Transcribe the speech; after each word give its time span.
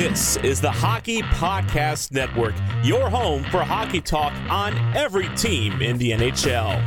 This 0.00 0.38
is 0.38 0.62
the 0.62 0.70
Hockey 0.70 1.20
Podcast 1.20 2.10
Network, 2.10 2.54
your 2.82 3.10
home 3.10 3.44
for 3.44 3.62
hockey 3.62 4.00
talk 4.00 4.32
on 4.48 4.74
every 4.96 5.28
team 5.36 5.82
in 5.82 5.98
the 5.98 6.12
NHL. 6.12 6.80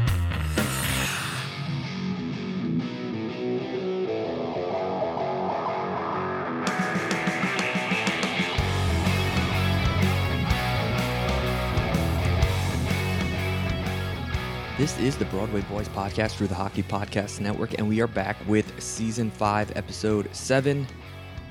This 14.79 14.97
is 14.97 15.15
the 15.17 15.25
Broadway 15.25 15.61
Boys 15.61 15.87
podcast 15.89 16.31
through 16.31 16.47
the 16.47 16.55
Hockey 16.55 16.81
Podcast 16.81 17.39
Network, 17.41 17.77
and 17.77 17.87
we 17.87 18.01
are 18.01 18.07
back 18.07 18.37
with 18.47 18.81
season 18.81 19.29
five, 19.29 19.71
episode 19.75 20.27
seven. 20.31 20.87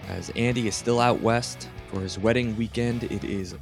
As 0.08 0.30
Andy 0.30 0.68
is 0.68 0.74
still 0.74 1.00
out 1.00 1.20
west 1.20 1.68
for 1.88 2.00
his 2.00 2.18
wedding 2.18 2.56
weekend, 2.56 3.04
it 3.04 3.24
is 3.24 3.54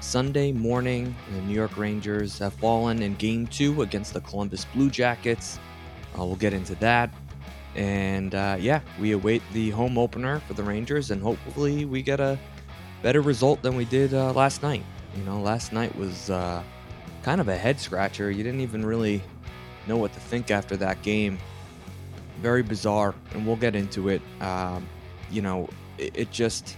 Sunday 0.00 0.52
morning. 0.52 1.14
The 1.32 1.40
New 1.42 1.54
York 1.54 1.76
Rangers 1.76 2.38
have 2.38 2.52
fallen 2.54 3.02
in 3.02 3.14
game 3.14 3.46
two 3.46 3.82
against 3.82 4.12
the 4.12 4.20
Columbus 4.20 4.66
Blue 4.66 4.90
Jackets. 4.90 5.58
Uh, 6.18 6.24
we'll 6.24 6.36
get 6.36 6.52
into 6.52 6.74
that. 6.76 7.12
And 7.74 8.34
uh, 8.34 8.56
yeah, 8.60 8.80
we 9.00 9.12
await 9.12 9.42
the 9.52 9.70
home 9.70 9.98
opener 9.98 10.40
for 10.40 10.54
the 10.54 10.62
Rangers, 10.62 11.10
and 11.10 11.22
hopefully 11.22 11.84
we 11.84 12.02
get 12.02 12.20
a 12.20 12.38
better 13.02 13.20
result 13.20 13.62
than 13.62 13.76
we 13.76 13.84
did 13.84 14.14
uh, 14.14 14.32
last 14.32 14.62
night. 14.62 14.82
You 15.16 15.24
know, 15.24 15.40
last 15.40 15.72
night 15.72 15.94
was 15.96 16.30
uh, 16.30 16.62
kind 17.22 17.40
of 17.40 17.48
a 17.48 17.56
head 17.56 17.80
scratcher. 17.80 18.30
You 18.30 18.42
didn't 18.44 18.60
even 18.60 18.84
really 18.84 19.22
know 19.86 19.96
what 19.96 20.12
to 20.12 20.20
think 20.20 20.50
after 20.50 20.76
that 20.76 21.02
game. 21.02 21.38
Very 22.40 22.62
bizarre, 22.62 23.14
and 23.32 23.46
we'll 23.46 23.56
get 23.56 23.74
into 23.74 24.08
it. 24.08 24.22
Um, 24.40 24.86
you 25.30 25.42
know, 25.42 25.68
it, 25.98 26.30
just, 26.30 26.76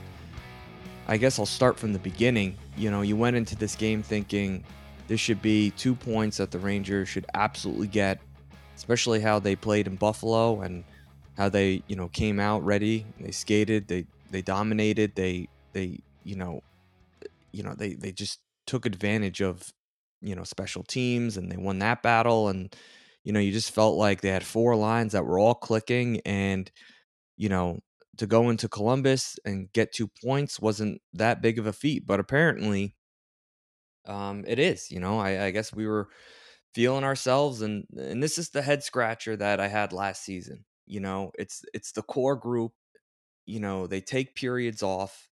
I 1.09 1.17
guess 1.17 1.39
I'll 1.39 1.47
start 1.47 1.79
from 1.79 1.93
the 1.93 1.99
beginning. 1.99 2.57
You 2.77 2.91
know, 2.91 3.03
you 3.03 3.17
went 3.17 3.37
into 3.37 3.57
this 3.57 3.75
game 3.75 4.03
thinking 4.03 4.65
this 5.09 5.21
should 5.21 5.41
be 5.43 5.71
two 5.73 5.95
points 5.95 6.37
that 6.39 6.51
the 6.51 6.59
Rangers 6.59 7.09
should 7.09 7.27
absolutely 7.35 7.87
get, 7.87 8.21
especially 8.77 9.21
how 9.21 9.39
they 9.39 9.57
played 9.57 9.87
in 9.87 9.97
Buffalo 9.97 10.61
and 10.61 10.85
how 11.37 11.49
they, 11.49 11.83
you 11.87 11.97
know, 11.97 12.09
came 12.09 12.41
out 12.41 12.65
ready. 12.65 13.07
They 13.21 13.31
skated, 13.31 13.89
they 13.89 14.07
they 14.31 14.43
dominated, 14.43 15.15
they 15.15 15.49
they, 15.73 16.01
you 16.25 16.37
know, 16.37 16.63
you 17.53 17.63
know, 17.63 17.75
they 17.75 17.95
they 17.95 18.13
just 18.13 18.41
took 18.67 18.85
advantage 18.85 19.41
of 19.41 19.73
you 20.21 20.35
know 20.35 20.45
special 20.45 20.83
teams 20.83 21.37
and 21.37 21.51
they 21.51 21.57
won 21.57 21.79
that 21.79 22.03
battle 22.03 22.49
and 22.49 22.75
you 23.25 23.33
know 23.33 23.41
you 23.41 23.53
just 23.53 23.71
felt 23.71 23.97
like 23.97 24.21
they 24.21 24.29
had 24.29 24.45
four 24.45 24.75
lines 24.75 25.13
that 25.13 25.25
were 25.25 25.39
all 25.39 25.55
clicking 25.55 26.21
and 26.25 26.71
you 27.37 27.49
know 27.49 27.79
to 28.19 28.27
go 28.27 28.51
into 28.51 28.69
Columbus 28.69 29.39
and 29.45 29.73
get 29.73 29.93
two 29.93 30.09
points 30.09 30.61
wasn't 30.61 31.01
that 31.13 31.43
big 31.43 31.59
of 31.59 31.67
a 31.67 31.73
feat 31.73 32.07
but 32.07 32.21
apparently 32.21 32.97
um 34.05 34.45
it 34.47 34.59
is 34.59 34.91
you 34.91 35.01
know 35.01 35.19
I, 35.19 35.47
I 35.47 35.51
guess 35.51 35.75
we 35.75 35.87
were 35.87 36.09
feeling 36.75 37.05
ourselves 37.05 37.63
and 37.63 37.87
and 37.97 38.23
this 38.23 38.39
is 38.39 38.51
the 38.51 38.63
head 38.63 38.83
scratcher 38.83 39.37
that 39.37 39.61
I 39.61 39.69
had 39.69 39.93
last 39.93 40.23
season 40.23 40.65
you 40.87 41.01
know 41.01 41.33
it's 41.39 41.65
it's 41.75 41.93
the 41.93 42.03
core 42.03 42.37
group 42.37 42.73
you 43.47 43.61
know 43.61 43.87
they 43.87 44.01
take 44.01 44.35
periods 44.37 44.83
off 44.83 45.31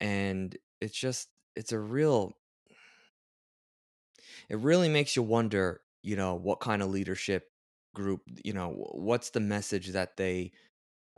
and 0.00 0.56
it's 0.80 0.98
just 0.98 1.28
it's 1.56 1.72
a 1.72 1.78
real 1.78 2.36
it 4.48 4.58
really 4.58 4.88
makes 4.88 5.16
you 5.16 5.22
wonder, 5.22 5.80
you 6.02 6.16
know, 6.16 6.34
what 6.34 6.60
kind 6.60 6.82
of 6.82 6.90
leadership 6.90 7.50
group, 7.94 8.22
you 8.44 8.52
know, 8.52 8.70
what's 8.92 9.30
the 9.30 9.40
message 9.40 9.88
that 9.88 10.16
they 10.16 10.52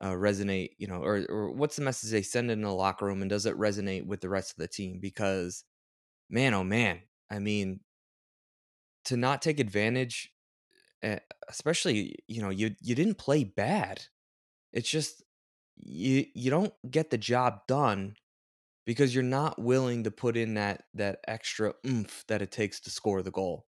uh, 0.00 0.12
resonate, 0.12 0.70
you 0.78 0.86
know, 0.86 1.02
or 1.02 1.24
or 1.28 1.52
what's 1.52 1.76
the 1.76 1.82
message 1.82 2.10
they 2.10 2.22
send 2.22 2.50
in 2.50 2.62
the 2.62 2.72
locker 2.72 3.06
room, 3.06 3.22
and 3.22 3.30
does 3.30 3.46
it 3.46 3.58
resonate 3.58 4.06
with 4.06 4.20
the 4.20 4.28
rest 4.28 4.52
of 4.52 4.56
the 4.58 4.68
team? 4.68 4.98
Because, 5.00 5.64
man, 6.30 6.54
oh 6.54 6.64
man, 6.64 7.02
I 7.30 7.38
mean, 7.40 7.80
to 9.06 9.16
not 9.16 9.42
take 9.42 9.60
advantage, 9.60 10.32
eh, 11.02 11.18
especially, 11.48 12.16
you 12.28 12.42
know, 12.42 12.50
you 12.50 12.74
you 12.82 12.94
didn't 12.94 13.18
play 13.18 13.44
bad. 13.44 14.02
It's 14.72 14.90
just 14.90 15.22
you 15.78 16.26
you 16.34 16.50
don't 16.50 16.74
get 16.90 17.10
the 17.10 17.18
job 17.18 17.60
done 17.68 18.16
because 18.86 19.14
you're 19.14 19.24
not 19.24 19.60
willing 19.60 20.04
to 20.04 20.10
put 20.10 20.36
in 20.36 20.54
that 20.54 20.84
that 20.94 21.20
extra 21.28 21.74
oomph 21.86 22.24
that 22.28 22.42
it 22.42 22.52
takes 22.52 22.80
to 22.82 22.90
score 22.90 23.22
the 23.22 23.30
goal. 23.32 23.66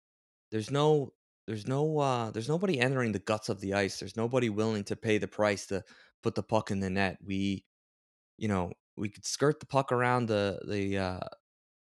There's 0.53 0.71
no 0.71 1.13
there's 1.47 1.67
no 1.67 1.99
uh 1.99 2.31
there's 2.33 2.49
nobody 2.49 2.81
entering 2.81 3.13
the 3.13 3.21
guts 3.21 3.49
of 3.49 3.61
the 3.61 3.75
ice. 3.75 3.99
There's 4.01 4.17
nobody 4.17 4.51
willing 4.51 4.85
to 4.85 4.97
pay 4.97 5.19
the 5.19 5.29
price 5.29 5.67
to 5.69 5.85
put 6.25 6.35
the 6.37 6.43
puck 6.43 6.73
in 6.73 6.81
the 6.81 6.91
net. 6.91 7.19
We 7.25 7.67
you 8.39 8.49
know, 8.49 8.73
we 8.97 9.09
could 9.11 9.27
skirt 9.27 9.61
the 9.61 9.67
puck 9.67 9.93
around 9.93 10.27
the 10.27 10.61
the 10.67 10.99
uh 10.99 11.21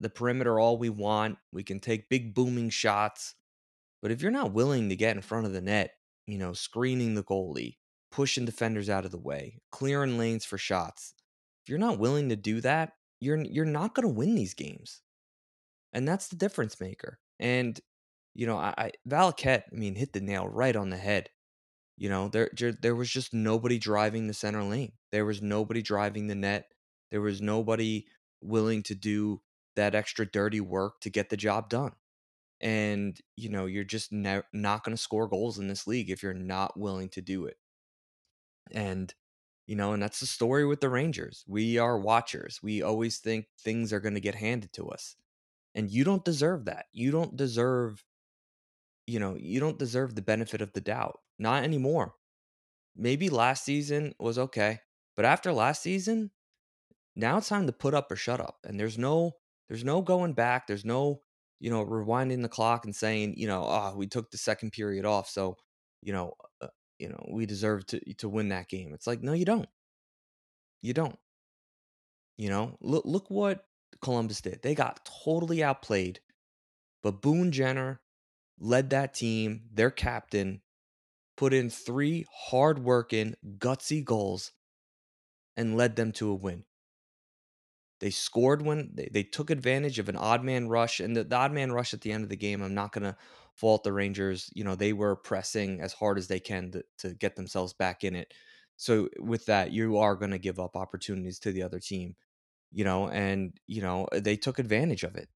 the 0.00 0.10
perimeter 0.10 0.58
all 0.60 0.78
we 0.78 0.90
want. 0.90 1.38
We 1.52 1.62
can 1.64 1.80
take 1.80 2.08
big 2.08 2.34
booming 2.34 2.70
shots. 2.70 3.34
But 4.02 4.12
if 4.12 4.22
you're 4.22 4.32
not 4.32 4.52
willing 4.52 4.88
to 4.88 4.96
get 4.96 5.16
in 5.16 5.22
front 5.22 5.46
of 5.46 5.52
the 5.52 5.60
net, 5.60 5.92
you 6.26 6.38
know, 6.38 6.54
screening 6.54 7.14
the 7.14 7.24
goalie, 7.24 7.76
pushing 8.10 8.46
defenders 8.46 8.90
out 8.90 9.04
of 9.04 9.10
the 9.12 9.18
way, 9.18 9.60
clearing 9.72 10.18
lanes 10.18 10.44
for 10.44 10.58
shots, 10.58 11.14
if 11.64 11.70
you're 11.70 11.78
not 11.78 11.98
willing 11.98 12.30
to 12.30 12.36
do 12.36 12.60
that, 12.62 12.94
you're 13.20 13.38
you're 13.44 13.66
not 13.66 13.94
going 13.94 14.08
to 14.08 14.14
win 14.14 14.34
these 14.34 14.54
games, 14.54 15.02
and 15.92 16.08
that's 16.08 16.28
the 16.28 16.36
difference 16.36 16.80
maker. 16.80 17.18
And 17.38 17.80
you 18.34 18.46
know, 18.46 18.58
I, 18.58 18.74
I 18.78 18.92
Valiquette, 19.08 19.64
I 19.72 19.76
mean, 19.76 19.94
hit 19.96 20.12
the 20.12 20.20
nail 20.20 20.48
right 20.48 20.76
on 20.76 20.90
the 20.90 20.96
head. 20.96 21.30
You 22.00 22.08
know, 22.08 22.28
there 22.28 22.50
there 22.80 22.94
was 22.94 23.10
just 23.10 23.34
nobody 23.34 23.78
driving 23.78 24.26
the 24.26 24.32
center 24.32 24.62
lane. 24.64 24.92
There 25.12 25.26
was 25.26 25.42
nobody 25.42 25.82
driving 25.82 26.28
the 26.28 26.34
net. 26.34 26.72
There 27.10 27.20
was 27.20 27.42
nobody 27.42 28.06
willing 28.40 28.82
to 28.84 28.94
do 28.94 29.42
that 29.76 29.94
extra 29.94 30.24
dirty 30.24 30.62
work 30.62 31.00
to 31.02 31.10
get 31.10 31.28
the 31.28 31.36
job 31.36 31.68
done. 31.68 31.92
And 32.62 33.20
you 33.36 33.50
know, 33.50 33.66
you're 33.66 33.84
just 33.84 34.12
ne- 34.12 34.40
not 34.54 34.82
going 34.82 34.96
to 34.96 35.02
score 35.02 35.28
goals 35.28 35.58
in 35.58 35.68
this 35.68 35.86
league 35.86 36.08
if 36.08 36.22
you're 36.22 36.32
not 36.32 36.78
willing 36.80 37.10
to 37.10 37.20
do 37.20 37.44
it. 37.44 37.58
And 38.72 39.12
you 39.66 39.76
know, 39.76 39.92
and 39.92 40.02
that's 40.02 40.20
the 40.20 40.26
story 40.26 40.64
with 40.64 40.80
the 40.80 40.88
Rangers. 40.88 41.44
We 41.46 41.76
are 41.76 41.98
watchers. 41.98 42.60
We 42.62 42.82
always 42.82 43.18
think 43.18 43.46
things 43.58 43.92
are 43.92 44.00
going 44.00 44.14
to 44.14 44.20
get 44.20 44.36
handed 44.36 44.72
to 44.72 44.88
us. 44.88 45.16
And 45.74 45.90
you 45.90 46.02
don't 46.04 46.24
deserve 46.24 46.64
that. 46.64 46.86
You 46.92 47.10
don't 47.10 47.36
deserve, 47.36 48.02
you 49.06 49.20
know, 49.20 49.36
you 49.38 49.60
don't 49.60 49.78
deserve 49.78 50.14
the 50.14 50.22
benefit 50.22 50.62
of 50.62 50.72
the 50.72 50.80
doubt. 50.80 51.20
Not 51.40 51.64
anymore. 51.64 52.12
Maybe 52.94 53.30
last 53.30 53.64
season 53.64 54.12
was 54.20 54.38
okay, 54.38 54.80
but 55.16 55.24
after 55.24 55.52
last 55.52 55.82
season, 55.82 56.30
now 57.16 57.38
it's 57.38 57.48
time 57.48 57.66
to 57.66 57.72
put 57.72 57.94
up 57.94 58.12
or 58.12 58.16
shut 58.16 58.40
up. 58.40 58.58
And 58.62 58.78
there's 58.78 58.98
no 58.98 59.32
there's 59.68 59.82
no 59.82 60.02
going 60.02 60.34
back. 60.34 60.66
There's 60.66 60.84
no, 60.84 61.22
you 61.58 61.70
know, 61.70 61.82
rewinding 61.84 62.42
the 62.42 62.48
clock 62.48 62.84
and 62.84 62.94
saying, 62.94 63.34
you 63.38 63.46
know, 63.46 63.64
oh, 63.64 63.94
we 63.96 64.06
took 64.06 64.30
the 64.30 64.36
second 64.36 64.72
period 64.72 65.06
off, 65.06 65.30
so, 65.30 65.56
you 66.02 66.12
know, 66.12 66.34
uh, 66.60 66.66
you 66.98 67.08
know, 67.08 67.24
we 67.30 67.46
deserve 67.46 67.86
to 67.86 68.14
to 68.16 68.28
win 68.28 68.50
that 68.50 68.68
game. 68.68 68.92
It's 68.92 69.06
like, 69.06 69.22
no, 69.22 69.32
you 69.32 69.46
don't. 69.46 69.68
You 70.82 70.92
don't. 70.92 71.18
You 72.36 72.50
know, 72.50 72.76
look 72.82 73.04
look 73.06 73.30
what 73.30 73.64
Columbus 74.02 74.42
did. 74.42 74.60
They 74.62 74.74
got 74.74 75.08
totally 75.24 75.64
outplayed, 75.64 76.20
but 77.02 77.22
Boone 77.22 77.50
Jenner 77.50 78.02
led 78.58 78.90
that 78.90 79.14
team, 79.14 79.62
their 79.72 79.90
captain, 79.90 80.60
put 81.40 81.54
in 81.54 81.70
three 81.70 82.26
hard-working, 82.50 83.34
gutsy 83.56 84.04
goals 84.04 84.52
and 85.56 85.74
led 85.74 85.96
them 85.96 86.12
to 86.12 86.28
a 86.28 86.34
win. 86.34 86.64
They 88.00 88.10
scored 88.10 88.60
when 88.60 88.90
they, 88.92 89.08
they 89.10 89.22
took 89.22 89.48
advantage 89.48 89.98
of 89.98 90.10
an 90.10 90.16
odd 90.16 90.44
man 90.44 90.68
rush, 90.68 91.00
and 91.00 91.16
the, 91.16 91.24
the 91.24 91.36
odd 91.36 91.52
man 91.52 91.72
rush 91.72 91.94
at 91.94 92.02
the 92.02 92.12
end 92.12 92.24
of 92.24 92.28
the 92.28 92.36
game. 92.36 92.60
I'm 92.60 92.74
not 92.74 92.92
gonna 92.92 93.16
fault 93.54 93.84
the 93.84 93.92
Rangers. 93.94 94.50
You 94.54 94.64
know, 94.64 94.74
they 94.74 94.92
were 94.92 95.16
pressing 95.16 95.80
as 95.80 95.94
hard 95.94 96.18
as 96.18 96.28
they 96.28 96.40
can 96.40 96.72
to, 96.72 96.84
to 96.98 97.14
get 97.14 97.36
themselves 97.36 97.72
back 97.72 98.04
in 98.04 98.14
it. 98.14 98.34
So 98.76 99.08
with 99.18 99.46
that, 99.46 99.72
you 99.72 99.96
are 99.96 100.16
going 100.16 100.32
to 100.32 100.38
give 100.38 100.60
up 100.60 100.76
opportunities 100.76 101.38
to 101.40 101.52
the 101.52 101.62
other 101.62 101.80
team, 101.80 102.16
you 102.70 102.84
know, 102.84 103.09
and, 103.09 103.59
you 103.66 103.80
know, 103.80 104.09
they 104.12 104.36
took 104.36 104.59
advantage 104.59 105.04
of 105.04 105.16
it. 105.16 105.28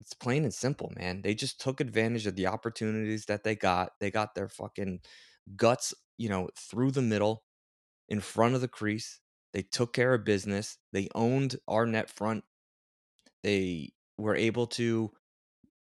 It's 0.00 0.14
plain 0.14 0.44
and 0.44 0.54
simple, 0.54 0.92
man. 0.96 1.22
They 1.22 1.34
just 1.34 1.60
took 1.60 1.80
advantage 1.80 2.26
of 2.26 2.36
the 2.36 2.46
opportunities 2.46 3.26
that 3.26 3.44
they 3.44 3.54
got. 3.54 3.92
They 4.00 4.10
got 4.10 4.34
their 4.34 4.48
fucking 4.48 5.00
guts, 5.56 5.94
you 6.16 6.28
know, 6.28 6.48
through 6.56 6.92
the 6.92 7.02
middle 7.02 7.44
in 8.08 8.20
front 8.20 8.54
of 8.54 8.60
the 8.60 8.68
crease. 8.68 9.20
They 9.52 9.62
took 9.62 9.92
care 9.92 10.14
of 10.14 10.24
business. 10.24 10.78
They 10.92 11.08
owned 11.14 11.56
our 11.68 11.86
net 11.86 12.10
front. 12.10 12.44
They 13.42 13.92
were 14.16 14.36
able 14.36 14.66
to 14.68 15.12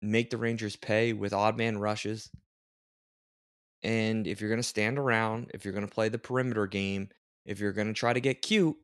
make 0.02 0.30
the 0.30 0.38
Rangers 0.38 0.76
pay 0.76 1.14
with 1.14 1.34
odd 1.34 1.58
man 1.58 1.78
rushes. 1.78 2.30
And 3.84 4.28
if 4.28 4.42
you're 4.42 4.50
going 4.50 4.60
to 4.60 4.64
stand 4.64 4.98
around, 4.98 5.52
if 5.54 5.64
you're 5.64 5.74
going 5.74 5.88
to 5.88 5.94
play 5.94 6.10
the 6.10 6.18
perimeter 6.18 6.68
game, 6.68 7.10
if 7.46 7.60
you're 7.60 7.74
going 7.74 7.88
to 7.88 7.94
try 7.94 8.14
to 8.14 8.20
get 8.20 8.42
cute, 8.42 8.78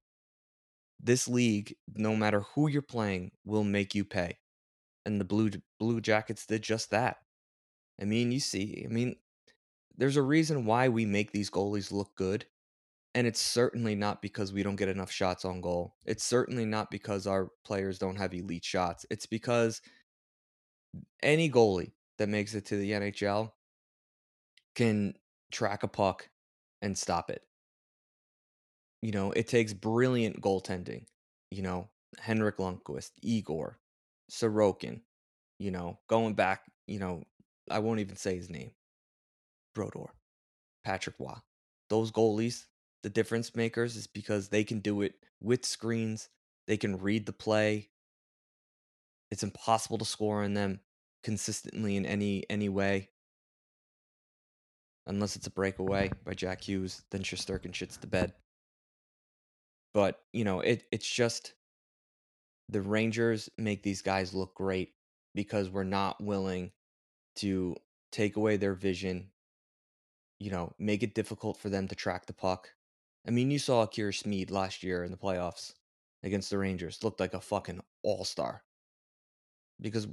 this 0.99 1.27
league, 1.27 1.75
no 1.95 2.15
matter 2.15 2.41
who 2.53 2.67
you're 2.67 2.81
playing, 2.81 3.31
will 3.43 3.63
make 3.63 3.95
you 3.95 4.05
pay. 4.05 4.37
And 5.05 5.19
the 5.19 5.25
Blue 5.25 5.49
Blue 5.79 6.01
Jackets 6.01 6.45
did 6.45 6.61
just 6.61 6.91
that. 6.91 7.17
I 7.99 8.05
mean, 8.05 8.31
you 8.31 8.39
see, 8.39 8.83
I 8.85 8.91
mean, 8.91 9.15
there's 9.97 10.17
a 10.17 10.21
reason 10.21 10.65
why 10.65 10.89
we 10.89 11.05
make 11.05 11.31
these 11.31 11.49
goalies 11.49 11.91
look 11.91 12.15
good. 12.15 12.45
And 13.13 13.27
it's 13.27 13.41
certainly 13.41 13.93
not 13.93 14.21
because 14.21 14.53
we 14.53 14.63
don't 14.63 14.77
get 14.77 14.87
enough 14.87 15.11
shots 15.11 15.43
on 15.43 15.59
goal. 15.59 15.95
It's 16.05 16.23
certainly 16.23 16.65
not 16.65 16.89
because 16.89 17.27
our 17.27 17.49
players 17.65 17.99
don't 17.99 18.15
have 18.15 18.33
elite 18.33 18.63
shots. 18.63 19.05
It's 19.09 19.25
because 19.25 19.81
any 21.21 21.49
goalie 21.49 21.91
that 22.17 22.29
makes 22.29 22.53
it 22.55 22.65
to 22.67 22.77
the 22.77 22.91
NHL 22.91 23.51
can 24.75 25.13
track 25.51 25.83
a 25.83 25.87
puck 25.89 26.29
and 26.81 26.97
stop 26.97 27.29
it. 27.29 27.43
You 29.01 29.11
know, 29.11 29.31
it 29.31 29.47
takes 29.47 29.73
brilliant 29.73 30.39
goaltending. 30.41 31.05
You 31.49 31.63
know, 31.63 31.89
Henrik 32.19 32.57
Lundqvist, 32.57 33.11
Igor, 33.21 33.77
Sorokin, 34.31 35.01
you 35.59 35.71
know, 35.71 35.99
going 36.07 36.33
back, 36.33 36.63
you 36.87 36.99
know, 36.99 37.23
I 37.69 37.79
won't 37.79 37.99
even 37.99 38.15
say 38.15 38.35
his 38.35 38.49
name. 38.49 38.71
Brodeur, 39.75 40.13
Patrick 40.85 41.17
Roy. 41.19 41.33
Those 41.89 42.11
goalies, 42.11 42.65
the 43.03 43.09
difference 43.09 43.55
makers 43.55 43.97
is 43.97 44.07
because 44.07 44.47
they 44.47 44.63
can 44.63 44.79
do 44.79 45.01
it 45.01 45.15
with 45.41 45.65
screens. 45.65 46.29
They 46.67 46.77
can 46.77 46.97
read 46.97 47.25
the 47.25 47.33
play. 47.33 47.89
It's 49.31 49.43
impossible 49.43 49.97
to 49.97 50.05
score 50.05 50.43
on 50.43 50.53
them 50.53 50.79
consistently 51.23 51.97
in 51.97 52.05
any 52.05 52.49
any 52.49 52.69
way. 52.69 53.09
Unless 55.07 55.35
it's 55.35 55.47
a 55.47 55.51
breakaway 55.51 56.11
by 56.23 56.33
Jack 56.33 56.61
Hughes, 56.61 57.03
then 57.11 57.21
Shesterkin 57.21 57.71
shits 57.71 57.99
the 57.99 58.07
bed. 58.07 58.33
But, 59.93 60.21
you 60.31 60.45
know, 60.45 60.61
it 60.61 60.83
it's 60.91 61.09
just 61.09 61.53
the 62.71 62.81
Rangers 62.81 63.49
make 63.57 63.83
these 63.83 64.01
guys 64.01 64.33
look 64.33 64.55
great 64.55 64.93
because 65.35 65.69
we're 65.69 65.83
not 65.83 66.21
willing 66.23 66.71
to 67.37 67.75
take 68.11 68.37
away 68.37 68.57
their 68.57 68.73
vision, 68.73 69.29
you 70.39 70.51
know, 70.51 70.73
make 70.79 71.03
it 71.03 71.13
difficult 71.13 71.57
for 71.57 71.69
them 71.69 71.87
to 71.89 71.95
track 71.95 72.25
the 72.25 72.33
puck. 72.33 72.69
I 73.27 73.31
mean, 73.31 73.51
you 73.51 73.59
saw 73.59 73.83
Akira 73.83 74.11
Schmid 74.11 74.51
last 74.51 74.83
year 74.83 75.03
in 75.03 75.11
the 75.11 75.17
playoffs 75.17 75.73
against 76.23 76.49
the 76.49 76.57
Rangers, 76.57 77.03
looked 77.03 77.19
like 77.19 77.33
a 77.33 77.41
fucking 77.41 77.81
all 78.03 78.25
star 78.25 78.63
because 79.79 80.07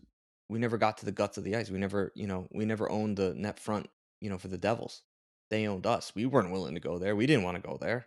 we 0.49 0.59
never 0.59 0.79
got 0.79 0.99
to 0.99 1.05
the 1.05 1.13
guts 1.13 1.39
of 1.39 1.45
the 1.45 1.57
ice. 1.57 1.71
We 1.71 1.79
never, 1.79 2.13
you 2.15 2.27
know, 2.27 2.49
we 2.53 2.65
never 2.65 2.91
owned 2.91 3.17
the 3.17 3.35
net 3.35 3.61
front, 3.61 3.89
you 4.21 4.31
know, 4.31 4.39
for 4.39 4.49
the 4.49 4.59
Devils. 4.59 5.03
They 5.51 5.67
owned 5.67 5.87
us. 5.87 6.13
We 6.15 6.27
weren't 6.27 6.51
willing 6.51 6.75
to 6.75 6.81
go 6.81 6.99
there. 6.99 7.15
We 7.17 7.27
didn't 7.27 7.45
want 7.45 7.57
to 7.57 7.67
go 7.67 7.79
there. 7.81 8.07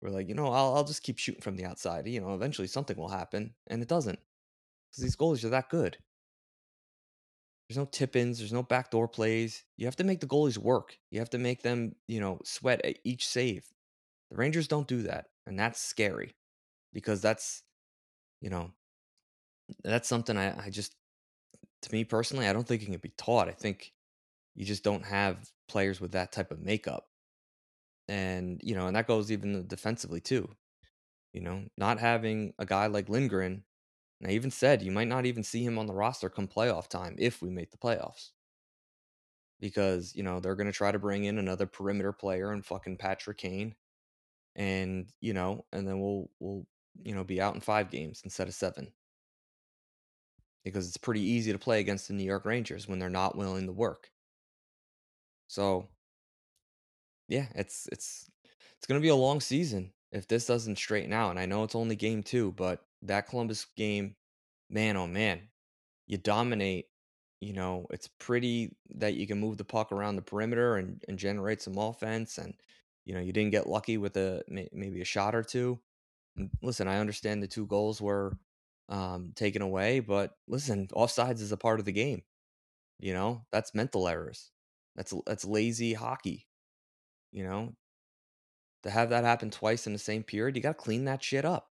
We're 0.00 0.10
like, 0.10 0.28
you 0.28 0.34
know, 0.34 0.52
I'll, 0.52 0.74
I'll 0.74 0.84
just 0.84 1.02
keep 1.02 1.18
shooting 1.18 1.40
from 1.40 1.56
the 1.56 1.64
outside. 1.64 2.06
You 2.06 2.20
know, 2.20 2.34
eventually 2.34 2.68
something 2.68 2.96
will 2.96 3.08
happen, 3.08 3.54
and 3.66 3.82
it 3.82 3.88
doesn't 3.88 4.18
because 4.90 5.02
these 5.02 5.16
goalies 5.16 5.44
are 5.44 5.50
that 5.50 5.70
good. 5.70 5.98
There's 7.68 7.78
no 7.78 7.86
tip 7.86 8.14
ins, 8.14 8.38
there's 8.38 8.52
no 8.52 8.62
backdoor 8.62 9.08
plays. 9.08 9.64
You 9.76 9.86
have 9.86 9.96
to 9.96 10.04
make 10.04 10.20
the 10.20 10.26
goalies 10.26 10.58
work. 10.58 10.98
You 11.10 11.18
have 11.18 11.30
to 11.30 11.38
make 11.38 11.62
them, 11.62 11.96
you 12.06 12.20
know, 12.20 12.38
sweat 12.44 12.84
at 12.84 12.98
each 13.04 13.26
save. 13.26 13.66
The 14.30 14.36
Rangers 14.36 14.68
don't 14.68 14.86
do 14.86 15.02
that, 15.02 15.26
and 15.46 15.58
that's 15.58 15.80
scary 15.80 16.36
because 16.92 17.20
that's, 17.20 17.62
you 18.40 18.50
know, 18.50 18.70
that's 19.82 20.08
something 20.08 20.36
I, 20.36 20.66
I 20.66 20.70
just, 20.70 20.94
to 21.82 21.92
me 21.92 22.04
personally, 22.04 22.46
I 22.46 22.52
don't 22.52 22.66
think 22.66 22.82
it 22.82 22.86
can 22.86 22.98
be 22.98 23.12
taught. 23.16 23.48
I 23.48 23.52
think 23.52 23.92
you 24.54 24.64
just 24.64 24.84
don't 24.84 25.04
have 25.04 25.50
players 25.68 26.00
with 26.00 26.12
that 26.12 26.32
type 26.32 26.50
of 26.52 26.60
makeup. 26.60 27.08
And, 28.08 28.60
you 28.62 28.74
know, 28.74 28.86
and 28.86 28.96
that 28.96 29.06
goes 29.08 29.32
even 29.32 29.66
defensively 29.66 30.20
too. 30.20 30.48
You 31.32 31.42
know, 31.42 31.64
not 31.76 32.00
having 32.00 32.54
a 32.58 32.66
guy 32.66 32.86
like 32.86 33.08
Lindgren, 33.08 33.64
and 34.20 34.30
I 34.30 34.34
even 34.34 34.50
said 34.50 34.82
you 34.82 34.92
might 34.92 35.08
not 35.08 35.26
even 35.26 35.42
see 35.42 35.64
him 35.64 35.78
on 35.78 35.86
the 35.86 35.94
roster 35.94 36.30
come 36.30 36.48
playoff 36.48 36.88
time 36.88 37.16
if 37.18 37.42
we 37.42 37.50
make 37.50 37.70
the 37.70 37.78
playoffs. 37.78 38.30
Because, 39.60 40.14
you 40.14 40.22
know, 40.22 40.40
they're 40.40 40.54
going 40.54 40.66
to 40.66 40.72
try 40.72 40.92
to 40.92 40.98
bring 40.98 41.24
in 41.24 41.38
another 41.38 41.66
perimeter 41.66 42.12
player 42.12 42.52
and 42.52 42.64
fucking 42.64 42.98
Patrick 42.98 43.38
Kane. 43.38 43.74
And, 44.56 45.12
you 45.20 45.34
know, 45.34 45.66
and 45.72 45.86
then 45.88 46.00
we'll, 46.00 46.30
we'll, 46.40 46.66
you 47.02 47.14
know, 47.14 47.24
be 47.24 47.40
out 47.40 47.54
in 47.54 47.60
five 47.60 47.90
games 47.90 48.22
instead 48.24 48.48
of 48.48 48.54
seven. 48.54 48.92
Because 50.64 50.88
it's 50.88 50.96
pretty 50.96 51.22
easy 51.22 51.52
to 51.52 51.58
play 51.58 51.80
against 51.80 52.08
the 52.08 52.14
New 52.14 52.24
York 52.24 52.44
Rangers 52.44 52.88
when 52.88 52.98
they're 52.98 53.08
not 53.08 53.36
willing 53.36 53.66
to 53.66 53.72
work. 53.72 54.10
So, 55.48 55.88
yeah, 57.28 57.46
it's 57.54 57.88
it's 57.92 58.28
it's 58.78 58.86
going 58.86 59.00
to 59.00 59.04
be 59.04 59.08
a 59.10 59.16
long 59.16 59.40
season 59.40 59.92
if 60.12 60.28
this 60.28 60.46
doesn't 60.46 60.78
straighten 60.78 61.12
out. 61.12 61.30
And 61.30 61.38
I 61.38 61.46
know 61.46 61.64
it's 61.64 61.74
only 61.74 61.96
game 61.96 62.22
2, 62.22 62.52
but 62.52 62.84
that 63.02 63.28
Columbus 63.28 63.66
game, 63.76 64.16
man 64.70 64.96
oh 64.96 65.06
man, 65.06 65.48
you 66.06 66.18
dominate, 66.18 66.86
you 67.40 67.52
know, 67.52 67.86
it's 67.90 68.08
pretty 68.18 68.76
that 68.96 69.14
you 69.14 69.26
can 69.26 69.40
move 69.40 69.56
the 69.58 69.64
puck 69.64 69.92
around 69.92 70.16
the 70.16 70.22
perimeter 70.22 70.76
and 70.76 71.02
and 71.08 71.18
generate 71.18 71.62
some 71.62 71.78
offense 71.78 72.38
and 72.38 72.54
you 73.04 73.14
know, 73.14 73.20
you 73.20 73.32
didn't 73.32 73.52
get 73.52 73.68
lucky 73.68 73.98
with 73.98 74.16
a 74.16 74.42
maybe 74.48 75.00
a 75.00 75.04
shot 75.04 75.34
or 75.34 75.42
two. 75.44 75.78
Listen, 76.62 76.88
I 76.88 76.98
understand 76.98 77.42
the 77.42 77.46
two 77.46 77.66
goals 77.66 78.00
were 78.02 78.36
um, 78.88 79.32
taken 79.36 79.62
away, 79.62 80.00
but 80.00 80.32
listen, 80.48 80.88
offsides 80.88 81.40
is 81.40 81.52
a 81.52 81.56
part 81.56 81.78
of 81.78 81.86
the 81.86 81.92
game. 81.92 82.22
You 82.98 83.12
know, 83.14 83.42
that's 83.52 83.74
mental 83.74 84.08
errors. 84.08 84.50
That's 84.96 85.14
that's 85.26 85.44
lazy 85.44 85.94
hockey. 85.94 86.45
You 87.32 87.44
know, 87.44 87.74
to 88.82 88.90
have 88.90 89.10
that 89.10 89.24
happen 89.24 89.50
twice 89.50 89.86
in 89.86 89.92
the 89.92 89.98
same 89.98 90.22
period, 90.22 90.56
you 90.56 90.62
got 90.62 90.78
to 90.78 90.84
clean 90.84 91.04
that 91.04 91.22
shit 91.22 91.44
up. 91.44 91.68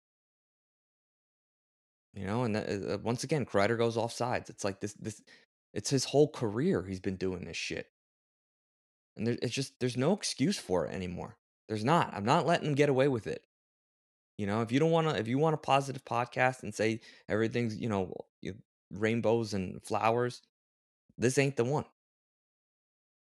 You 2.14 2.26
know, 2.26 2.44
and 2.44 2.56
that, 2.56 2.70
uh, 2.70 2.98
once 3.04 3.24
again, 3.24 3.46
Kreider 3.46 3.78
goes 3.78 3.98
off 3.98 4.12
sides. 4.12 4.50
It's 4.50 4.64
like 4.64 4.80
this, 4.80 4.94
this, 4.94 5.22
it's 5.74 5.90
his 5.90 6.06
whole 6.06 6.28
career 6.28 6.84
he's 6.84 7.00
been 7.00 7.18
doing 7.18 7.46
this 7.46 7.58
shit, 7.58 7.88
and 9.16 9.28
there, 9.28 9.38
it's 9.42 9.54
just 9.54 9.80
there's 9.80 9.98
no 9.98 10.14
excuse 10.14 10.58
for 10.58 10.86
it 10.86 10.94
anymore. 10.94 11.38
There's 11.68 11.86
not. 11.86 12.14
I'm 12.14 12.26
not 12.26 12.48
letting 12.48 12.70
him 12.70 12.76
get 12.76 12.90
away 12.90 13.08
with 13.08 13.28
it. 13.28 13.44
You 14.40 14.48
know, 14.48 14.62
if 14.62 14.72
you 14.72 14.80
don't 14.80 14.92
want 14.92 15.08
to, 15.10 15.18
if 15.20 15.28
you 15.28 15.38
want 15.38 15.54
a 15.54 15.58
positive 15.58 16.04
podcast 16.06 16.64
and 16.64 16.74
say 16.74 17.02
everything's, 17.28 17.78
you 17.78 17.90
know, 17.90 18.14
rainbows 18.92 19.54
and 19.54 19.84
flowers, 19.84 20.42
this 21.18 21.38
ain't 21.38 21.58
the 21.58 21.66
one. 21.66 21.86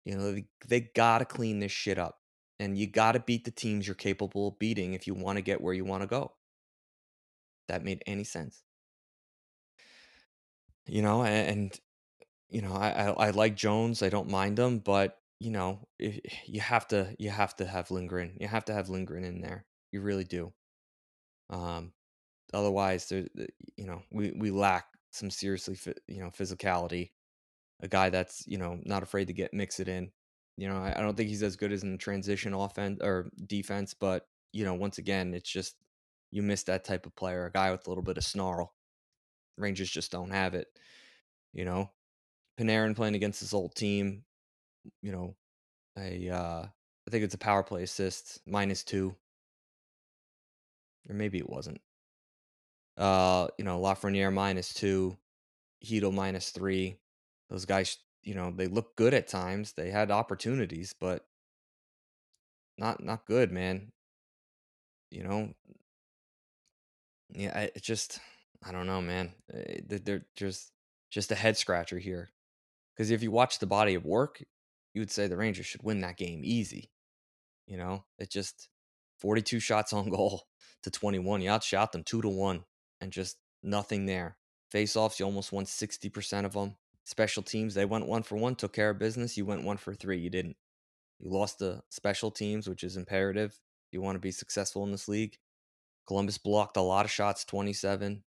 You 0.04 0.16
know, 0.16 0.32
they, 0.32 0.44
they 0.66 0.80
got 0.94 1.18
to 1.18 1.24
clean 1.24 1.60
this 1.60 1.72
shit 1.72 1.98
up. 1.98 2.18
And 2.58 2.78
you 2.78 2.86
got 2.86 3.12
to 3.12 3.20
beat 3.20 3.44
the 3.44 3.50
teams 3.50 3.86
you're 3.86 3.94
capable 3.94 4.48
of 4.48 4.58
beating 4.58 4.94
if 4.94 5.06
you 5.06 5.14
want 5.14 5.36
to 5.36 5.42
get 5.42 5.60
where 5.60 5.74
you 5.74 5.84
want 5.84 6.02
to 6.02 6.06
go. 6.06 6.32
That 7.68 7.84
made 7.84 8.02
any 8.06 8.24
sense. 8.24 8.62
You 10.86 11.02
know, 11.02 11.24
and, 11.24 11.48
and 11.48 11.80
you 12.48 12.62
know, 12.62 12.74
I, 12.74 12.90
I, 12.90 13.26
I 13.26 13.30
like 13.30 13.56
Jones. 13.56 14.02
I 14.02 14.10
don't 14.10 14.30
mind 14.30 14.58
him, 14.58 14.78
but 14.78 15.18
you 15.40 15.50
know, 15.50 15.88
if, 15.98 16.20
you 16.46 16.60
have 16.60 16.86
to 16.88 17.16
you 17.18 17.30
have 17.30 17.56
to 17.56 17.66
have 17.66 17.90
Lindgren. 17.90 18.36
You 18.38 18.46
have 18.46 18.64
to 18.66 18.74
have 18.74 18.88
Lindgren 18.88 19.24
in 19.24 19.40
there. 19.40 19.64
You 19.90 20.00
really 20.00 20.24
do. 20.24 20.52
Um, 21.50 21.92
otherwise, 22.54 23.08
there, 23.08 23.26
you 23.76 23.86
know, 23.86 24.02
we 24.12 24.32
we 24.36 24.50
lack 24.50 24.86
some 25.10 25.30
seriously, 25.30 25.78
you 26.06 26.20
know, 26.22 26.30
physicality. 26.30 27.10
A 27.82 27.88
guy 27.88 28.10
that's 28.10 28.44
you 28.46 28.58
know 28.58 28.78
not 28.84 29.02
afraid 29.02 29.26
to 29.26 29.32
get 29.32 29.54
mix 29.54 29.80
it 29.80 29.88
in. 29.88 30.10
You 30.56 30.68
know, 30.68 30.76
I, 30.76 30.94
I 30.96 31.00
don't 31.00 31.16
think 31.16 31.28
he's 31.28 31.42
as 31.42 31.56
good 31.56 31.72
as 31.72 31.82
in 31.82 31.98
transition 31.98 32.54
offense 32.54 33.00
or 33.02 33.30
defense, 33.46 33.94
but 33.94 34.26
you 34.52 34.64
know, 34.64 34.74
once 34.74 34.98
again, 34.98 35.34
it's 35.34 35.50
just 35.50 35.76
you 36.30 36.42
miss 36.42 36.62
that 36.64 36.84
type 36.84 37.06
of 37.06 37.16
player, 37.16 37.46
a 37.46 37.52
guy 37.52 37.70
with 37.70 37.86
a 37.86 37.90
little 37.90 38.04
bit 38.04 38.18
of 38.18 38.24
snarl. 38.24 38.74
Rangers 39.58 39.90
just 39.90 40.12
don't 40.12 40.30
have 40.30 40.54
it. 40.54 40.68
You 41.52 41.64
know, 41.64 41.90
Panarin 42.58 42.96
playing 42.96 43.14
against 43.14 43.40
his 43.40 43.54
old 43.54 43.74
team. 43.74 44.24
You 45.02 45.12
know, 45.12 45.36
a 45.98 46.28
uh, 46.30 46.66
I 46.66 47.10
think 47.10 47.24
it's 47.24 47.34
a 47.34 47.38
power 47.38 47.62
play 47.62 47.82
assist 47.82 48.40
minus 48.46 48.84
two, 48.84 49.14
or 51.08 51.14
maybe 51.14 51.38
it 51.38 51.48
wasn't. 51.48 51.80
Uh, 52.96 53.48
you 53.58 53.64
know, 53.64 53.80
Lafreniere 53.80 54.32
minus 54.32 54.74
two, 54.74 55.16
Chytil 55.84 56.12
minus 56.12 56.50
three. 56.50 56.96
Those 57.52 57.66
guys, 57.66 57.98
you 58.22 58.34
know, 58.34 58.50
they 58.50 58.66
look 58.66 58.96
good 58.96 59.12
at 59.12 59.28
times. 59.28 59.74
They 59.74 59.90
had 59.90 60.10
opportunities, 60.10 60.94
but 60.98 61.26
not 62.78 63.04
not 63.04 63.26
good, 63.26 63.52
man. 63.52 63.92
You 65.10 65.24
know, 65.24 65.52
yeah, 67.28 67.58
it 67.60 67.82
just 67.82 68.20
I 68.66 68.72
don't 68.72 68.86
know, 68.86 69.02
man. 69.02 69.34
Eh, 69.52 69.80
they're 69.86 70.24
just 70.34 70.72
just 71.10 71.30
a 71.30 71.34
head 71.34 71.58
scratcher 71.58 71.98
here. 71.98 72.30
Because 72.96 73.10
if 73.10 73.22
you 73.22 73.30
watch 73.30 73.58
the 73.58 73.66
body 73.66 73.94
of 73.96 74.06
work, 74.06 74.42
you 74.94 75.02
would 75.02 75.10
say 75.10 75.26
the 75.26 75.36
Rangers 75.36 75.66
should 75.66 75.82
win 75.82 76.00
that 76.00 76.16
game 76.16 76.40
easy. 76.42 76.90
You 77.66 77.76
know, 77.76 78.04
it 78.18 78.30
just 78.30 78.70
42 79.20 79.60
shots 79.60 79.92
on 79.92 80.08
goal 80.08 80.44
to 80.84 80.90
21. 80.90 81.42
You 81.42 81.50
outshot 81.50 81.92
them 81.92 82.02
two 82.02 82.22
to 82.22 82.30
one, 82.30 82.64
and 83.02 83.12
just 83.12 83.36
nothing 83.62 84.06
there. 84.06 84.38
Face 84.70 84.96
offs, 84.96 85.20
you 85.20 85.26
almost 85.26 85.52
won 85.52 85.66
60% 85.66 86.46
of 86.46 86.54
them. 86.54 86.76
Special 87.04 87.42
teams, 87.42 87.74
they 87.74 87.84
went 87.84 88.06
one 88.06 88.22
for 88.22 88.36
one, 88.36 88.54
took 88.54 88.72
care 88.72 88.90
of 88.90 88.98
business. 88.98 89.36
You 89.36 89.44
went 89.44 89.64
one 89.64 89.76
for 89.76 89.94
three. 89.94 90.18
You 90.18 90.30
didn't. 90.30 90.56
You 91.18 91.30
lost 91.30 91.58
the 91.58 91.82
special 91.88 92.30
teams, 92.30 92.68
which 92.68 92.84
is 92.84 92.96
imperative. 92.96 93.58
You 93.90 94.00
want 94.00 94.16
to 94.16 94.20
be 94.20 94.30
successful 94.30 94.84
in 94.84 94.92
this 94.92 95.08
league. 95.08 95.38
Columbus 96.06 96.38
blocked 96.38 96.76
a 96.76 96.82
lot 96.82 97.04
of 97.04 97.10
shots, 97.10 97.44
27. 97.44 98.22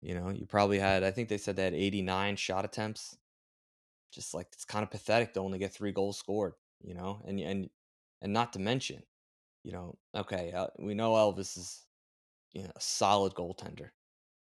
You 0.00 0.14
know, 0.14 0.30
you 0.30 0.46
probably 0.46 0.78
had, 0.78 1.02
I 1.02 1.10
think 1.10 1.28
they 1.28 1.38
said 1.38 1.56
they 1.56 1.64
had 1.64 1.74
89 1.74 2.36
shot 2.36 2.64
attempts. 2.64 3.16
Just 4.12 4.32
like 4.34 4.48
it's 4.52 4.64
kind 4.64 4.82
of 4.82 4.90
pathetic 4.90 5.34
to 5.34 5.40
only 5.40 5.58
get 5.58 5.72
three 5.72 5.92
goals 5.92 6.18
scored, 6.18 6.54
you 6.82 6.94
know, 6.94 7.20
and 7.26 7.38
and 7.40 7.68
and 8.22 8.32
not 8.32 8.54
to 8.54 8.58
mention, 8.58 9.02
You 9.64 9.72
know, 9.72 9.98
okay, 10.14 10.52
uh, 10.52 10.68
we 10.78 10.94
know 10.94 11.12
Elvis 11.12 11.58
is 11.58 11.84
you 12.52 12.62
know 12.62 12.72
a 12.74 12.80
solid 12.80 13.34
goaltender. 13.34 13.90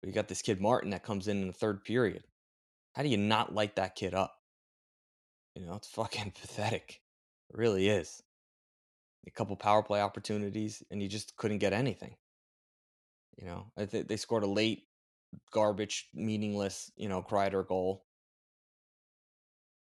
But 0.00 0.08
you 0.08 0.12
got 0.12 0.28
this 0.28 0.42
kid 0.42 0.60
Martin 0.60 0.90
that 0.90 1.02
comes 1.02 1.26
in 1.26 1.40
in 1.42 1.46
the 1.48 1.52
third 1.52 1.82
period. 1.84 2.27
How 2.98 3.04
do 3.04 3.10
you 3.10 3.16
not 3.16 3.54
light 3.54 3.76
that 3.76 3.94
kid 3.94 4.12
up? 4.12 4.34
You 5.54 5.64
know, 5.64 5.76
it's 5.76 5.86
fucking 5.86 6.32
pathetic. 6.40 7.00
It 7.48 7.56
really 7.56 7.88
is. 7.88 8.24
A 9.24 9.30
couple 9.30 9.54
power 9.54 9.84
play 9.84 10.02
opportunities, 10.02 10.82
and 10.90 11.00
you 11.00 11.08
just 11.08 11.36
couldn't 11.36 11.58
get 11.58 11.72
anything. 11.72 12.16
You 13.36 13.46
know, 13.46 13.66
they 13.76 14.16
scored 14.16 14.42
a 14.42 14.48
late, 14.48 14.88
garbage, 15.52 16.08
meaningless, 16.12 16.90
you 16.96 17.08
know, 17.08 17.22
Kreider 17.22 17.64
goal. 17.64 18.04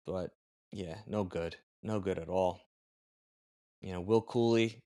But 0.06 0.32
yeah, 0.70 0.98
no 1.06 1.24
good. 1.24 1.56
No 1.82 2.00
good 2.00 2.18
at 2.18 2.28
all. 2.28 2.60
You 3.80 3.94
know, 3.94 4.00
Will 4.02 4.22
Cuylle, 4.22 4.82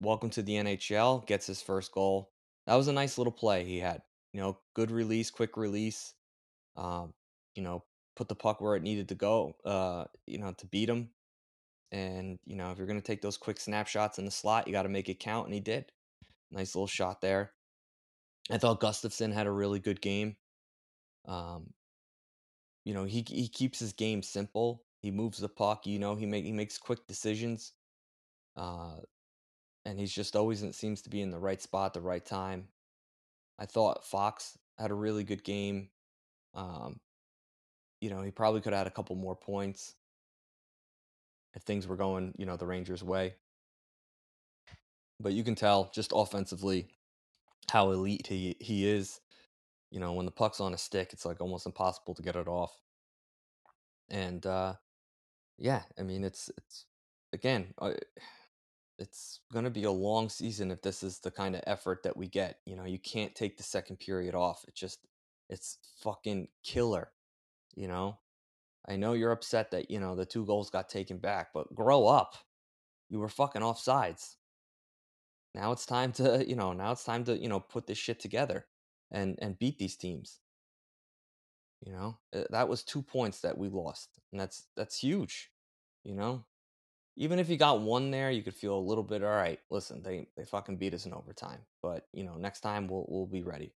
welcome 0.00 0.30
to 0.30 0.42
the 0.42 0.54
NHL, 0.54 1.26
gets 1.26 1.46
his 1.46 1.60
first 1.60 1.92
goal. 1.92 2.30
That 2.66 2.76
was 2.76 2.88
a 2.88 2.94
nice 2.94 3.18
little 3.18 3.32
play 3.32 3.66
he 3.66 3.78
had. 3.78 4.00
You 4.32 4.40
know, 4.40 4.58
good 4.74 4.90
release, 4.90 5.30
quick 5.30 5.58
release. 5.58 6.14
Um, 6.76 7.12
you 7.54 7.62
know, 7.62 7.84
put 8.16 8.28
the 8.28 8.34
puck 8.34 8.60
where 8.60 8.76
it 8.76 8.82
needed 8.82 9.08
to 9.08 9.14
go. 9.14 9.56
Uh, 9.64 10.04
you 10.26 10.38
know, 10.38 10.52
to 10.58 10.66
beat 10.66 10.88
him. 10.88 11.10
And 11.92 12.38
you 12.44 12.56
know, 12.56 12.70
if 12.70 12.78
you're 12.78 12.86
gonna 12.86 13.00
take 13.00 13.22
those 13.22 13.36
quick 13.36 13.60
snapshots 13.60 14.18
in 14.18 14.24
the 14.24 14.30
slot, 14.30 14.66
you 14.66 14.72
got 14.72 14.82
to 14.82 14.88
make 14.88 15.08
it 15.08 15.20
count, 15.20 15.46
and 15.46 15.54
he 15.54 15.60
did. 15.60 15.86
Nice 16.50 16.74
little 16.74 16.86
shot 16.86 17.20
there. 17.20 17.52
I 18.50 18.58
thought 18.58 18.80
Gustafsson 18.80 19.32
had 19.32 19.46
a 19.46 19.52
really 19.52 19.78
good 19.78 20.00
game. 20.00 20.36
Um, 21.26 21.72
you 22.84 22.94
know, 22.94 23.04
he 23.04 23.24
he 23.26 23.48
keeps 23.48 23.78
his 23.78 23.92
game 23.92 24.22
simple. 24.22 24.84
He 25.00 25.10
moves 25.10 25.38
the 25.38 25.48
puck. 25.48 25.86
You 25.86 25.98
know, 25.98 26.14
he 26.14 26.26
make 26.26 26.44
he 26.44 26.52
makes 26.52 26.78
quick 26.78 27.06
decisions. 27.06 27.72
Uh, 28.56 28.96
and 29.84 29.98
he's 29.98 30.12
just 30.12 30.36
always 30.36 30.64
seems 30.76 31.02
to 31.02 31.10
be 31.10 31.20
in 31.20 31.30
the 31.30 31.38
right 31.38 31.60
spot, 31.60 31.94
the 31.94 32.00
right 32.00 32.24
time. 32.24 32.68
I 33.58 33.66
thought 33.66 34.04
Fox 34.04 34.58
had 34.78 34.90
a 34.90 34.94
really 34.94 35.24
good 35.24 35.44
game. 35.44 35.90
Um, 36.54 37.00
you 38.00 38.10
know, 38.10 38.22
he 38.22 38.30
probably 38.30 38.60
could 38.60 38.72
had 38.72 38.86
a 38.86 38.90
couple 38.90 39.16
more 39.16 39.36
points 39.36 39.94
if 41.54 41.62
things 41.62 41.86
were 41.86 41.96
going, 41.96 42.34
you 42.36 42.46
know, 42.46 42.56
the 42.56 42.66
Rangers' 42.66 43.02
way. 43.02 43.34
But 45.20 45.32
you 45.32 45.44
can 45.44 45.54
tell 45.54 45.90
just 45.94 46.12
offensively 46.14 46.88
how 47.70 47.90
elite 47.92 48.26
he 48.26 48.56
he 48.60 48.88
is. 48.88 49.20
You 49.90 50.00
know, 50.00 50.12
when 50.12 50.26
the 50.26 50.32
puck's 50.32 50.60
on 50.60 50.74
a 50.74 50.78
stick, 50.78 51.12
it's 51.12 51.24
like 51.24 51.40
almost 51.40 51.66
impossible 51.66 52.14
to 52.14 52.22
get 52.22 52.36
it 52.36 52.48
off. 52.48 52.72
And 54.10 54.44
uh 54.44 54.74
yeah, 55.58 55.82
I 55.98 56.02
mean, 56.02 56.24
it's 56.24 56.50
it's 56.56 56.86
again, 57.32 57.74
uh, 57.80 57.92
it's 58.98 59.40
going 59.52 59.64
to 59.64 59.70
be 59.70 59.84
a 59.84 59.90
long 59.90 60.28
season 60.28 60.70
if 60.70 60.82
this 60.82 61.02
is 61.02 61.18
the 61.18 61.30
kind 61.30 61.54
of 61.54 61.62
effort 61.66 62.02
that 62.04 62.16
we 62.16 62.28
get. 62.28 62.58
You 62.64 62.76
know, 62.76 62.84
you 62.84 62.98
can't 62.98 63.34
take 63.34 63.56
the 63.56 63.62
second 63.62 63.98
period 63.98 64.34
off. 64.34 64.64
It 64.66 64.74
just 64.74 65.00
it's 65.48 65.78
fucking 66.02 66.48
killer, 66.64 67.10
you 67.76 67.88
know? 67.88 68.18
I 68.86 68.96
know 68.96 69.14
you're 69.14 69.32
upset 69.32 69.70
that, 69.70 69.90
you 69.90 69.98
know, 69.98 70.14
the 70.14 70.26
two 70.26 70.44
goals 70.44 70.70
got 70.70 70.88
taken 70.88 71.18
back, 71.18 71.52
but 71.54 71.74
grow 71.74 72.06
up. 72.06 72.34
You 73.08 73.18
were 73.18 73.28
fucking 73.28 73.62
offsides. 73.62 74.36
Now 75.54 75.72
it's 75.72 75.86
time 75.86 76.12
to, 76.12 76.44
you 76.46 76.56
know, 76.56 76.72
now 76.72 76.92
it's 76.92 77.04
time 77.04 77.24
to, 77.24 77.38
you 77.38 77.48
know, 77.48 77.60
put 77.60 77.86
this 77.86 77.98
shit 77.98 78.20
together 78.20 78.66
and 79.10 79.38
and 79.40 79.58
beat 79.58 79.78
these 79.78 79.96
teams. 79.96 80.40
You 81.80 81.92
know, 81.92 82.18
Uh, 82.32 82.44
that 82.50 82.68
was 82.68 82.82
two 82.82 83.02
points 83.02 83.40
that 83.42 83.58
we 83.58 83.68
lost, 83.68 84.18
and 84.32 84.40
that's 84.40 84.66
that's 84.76 84.98
huge. 84.98 85.50
You 86.02 86.14
know, 86.14 86.44
even 87.16 87.38
if 87.38 87.48
you 87.48 87.56
got 87.56 87.80
one 87.82 88.10
there, 88.10 88.30
you 88.30 88.42
could 88.42 88.54
feel 88.54 88.76
a 88.76 88.88
little 88.88 89.04
bit 89.04 89.22
all 89.22 89.30
right. 89.30 89.60
Listen, 89.70 90.02
they 90.02 90.28
they 90.36 90.44
fucking 90.44 90.78
beat 90.78 90.94
us 90.94 91.06
in 91.06 91.14
overtime, 91.14 91.60
but 91.82 92.08
you 92.12 92.24
know, 92.24 92.36
next 92.36 92.60
time 92.60 92.88
we'll 92.88 93.06
we'll 93.08 93.26
be 93.26 93.42
ready. 93.42 93.74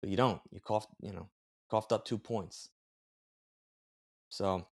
But 0.00 0.10
you 0.10 0.16
don't. 0.16 0.40
You 0.50 0.60
coughed, 0.60 0.90
you 1.00 1.12
know, 1.12 1.28
coughed 1.70 1.92
up 1.92 2.04
two 2.04 2.18
points. 2.18 2.70
So 4.30 4.66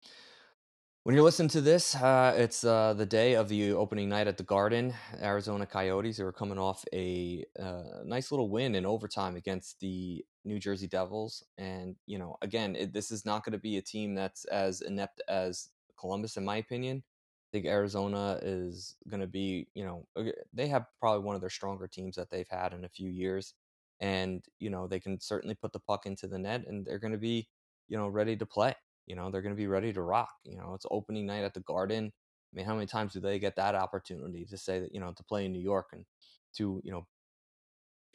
when 1.04 1.16
you're 1.16 1.24
listening 1.24 1.50
to 1.50 1.62
this, 1.62 1.96
uh, 1.96 2.36
it's 2.38 2.64
uh, 2.64 2.94
the 2.94 3.06
day 3.06 3.34
of 3.34 3.50
the 3.50 3.74
opening 3.74 4.08
night 4.08 4.28
at 4.28 4.38
the 4.38 4.44
Garden. 4.44 4.94
Arizona 5.22 5.66
Coyotes 5.66 6.18
they 6.18 6.24
were 6.24 6.32
coming 6.32 6.60
off 6.60 6.86
a 6.94 7.44
uh, 7.60 8.04
nice 8.06 8.32
little 8.32 8.50
win 8.50 8.76
in 8.76 8.86
overtime 8.86 9.36
against 9.36 9.80
the 9.80 10.24
New 10.46 10.60
Jersey 10.60 10.88
Devils, 10.88 11.44
and 11.58 11.96
you 12.06 12.20
know, 12.20 12.38
again, 12.42 12.76
it, 12.76 12.94
this 12.94 13.10
is 13.10 13.26
not 13.26 13.44
going 13.44 13.54
to 13.54 13.58
be 13.58 13.78
a 13.78 13.82
team 13.82 14.14
that's 14.14 14.46
as 14.46 14.82
inept 14.82 15.22
as 15.28 15.70
Columbus, 16.00 16.38
in 16.38 16.46
my 16.46 16.58
opinion. 16.58 17.04
I 17.08 17.50
think 17.52 17.66
Arizona 17.66 18.38
is 18.42 18.96
going 19.10 19.22
to 19.22 19.28
be, 19.28 19.68
you 19.74 19.86
know, 19.86 20.06
they 20.54 20.68
have 20.68 20.86
probably 21.00 21.24
one 21.24 21.36
of 21.36 21.42
their 21.42 21.50
stronger 21.50 21.88
teams 21.88 22.16
that 22.18 22.30
they've 22.30 22.50
had 22.50 22.74
in 22.74 22.84
a 22.84 22.90
few 22.90 23.10
years, 23.10 23.56
and 24.02 24.46
you 24.60 24.70
know, 24.70 24.88
they 24.88 25.00
can 25.00 25.20
certainly 25.20 25.56
put 25.56 25.74
the 25.74 25.80
puck 25.80 26.06
into 26.06 26.28
the 26.28 26.38
net, 26.38 26.66
and 26.68 26.86
they're 26.86 27.00
going 27.00 27.14
to 27.14 27.18
be, 27.18 27.48
you 27.88 27.98
know, 27.98 28.08
ready 28.08 28.36
to 28.36 28.46
play. 28.46 28.76
You 29.08 29.16
know, 29.16 29.32
they're 29.32 29.42
going 29.42 29.56
to 29.56 29.60
be 29.60 29.68
ready 29.68 29.94
to 29.94 30.02
rock. 30.02 30.34
You 30.44 30.58
know, 30.58 30.74
it's 30.76 30.86
opening 30.92 31.26
night 31.26 31.44
at 31.44 31.54
the 31.54 31.62
Garden. 31.62 32.12
I 32.54 32.56
mean, 32.56 32.66
how 32.66 32.76
many 32.76 32.86
times 32.86 33.14
do 33.14 33.20
they 33.20 33.40
get 33.40 33.56
that 33.56 33.76
opportunity 33.76 34.46
to 34.46 34.58
say 34.58 34.80
that, 34.80 34.94
you 34.94 35.00
know, 35.00 35.14
to 35.16 35.24
play 35.24 35.46
in 35.46 35.54
New 35.54 35.62
York 35.62 35.88
and 35.94 36.06
to, 36.58 36.82
you 36.84 36.92
know, 36.92 37.08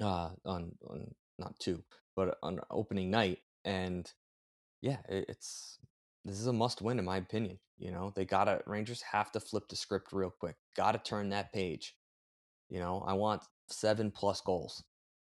uh, 0.07 0.31
on, 0.45 0.73
on 0.89 1.15
not 1.39 1.59
two, 1.59 1.83
but 2.15 2.39
on 2.43 2.61
opening 2.71 3.11
night. 3.11 3.39
And 3.65 4.11
yeah, 4.81 4.99
it, 5.09 5.27
it's, 5.29 5.79
this 6.25 6.39
is 6.39 6.47
a 6.47 6.53
must 6.53 6.83
win 6.83 6.99
in 6.99 7.05
my 7.05 7.17
opinion. 7.17 7.59
You 7.79 7.91
know, 7.91 8.13
they 8.15 8.25
got 8.25 8.45
to, 8.45 8.61
Rangers 8.67 9.03
have 9.03 9.33
to 9.33 9.41
flip 9.41 9.65
the 9.69 9.77
script 9.77 10.13
real 10.13 10.33
quick. 10.39 10.57
Got 10.77 10.93
to 10.93 10.99
turn 10.99 11.31
that 11.31 11.53
page. 11.53 11.95
You 12.69 12.81
know, 12.81 13.05
I 13.07 13.15
want 13.15 13.43
seven 13.69 14.11
plus 14.11 14.41
goals. 14.41 14.83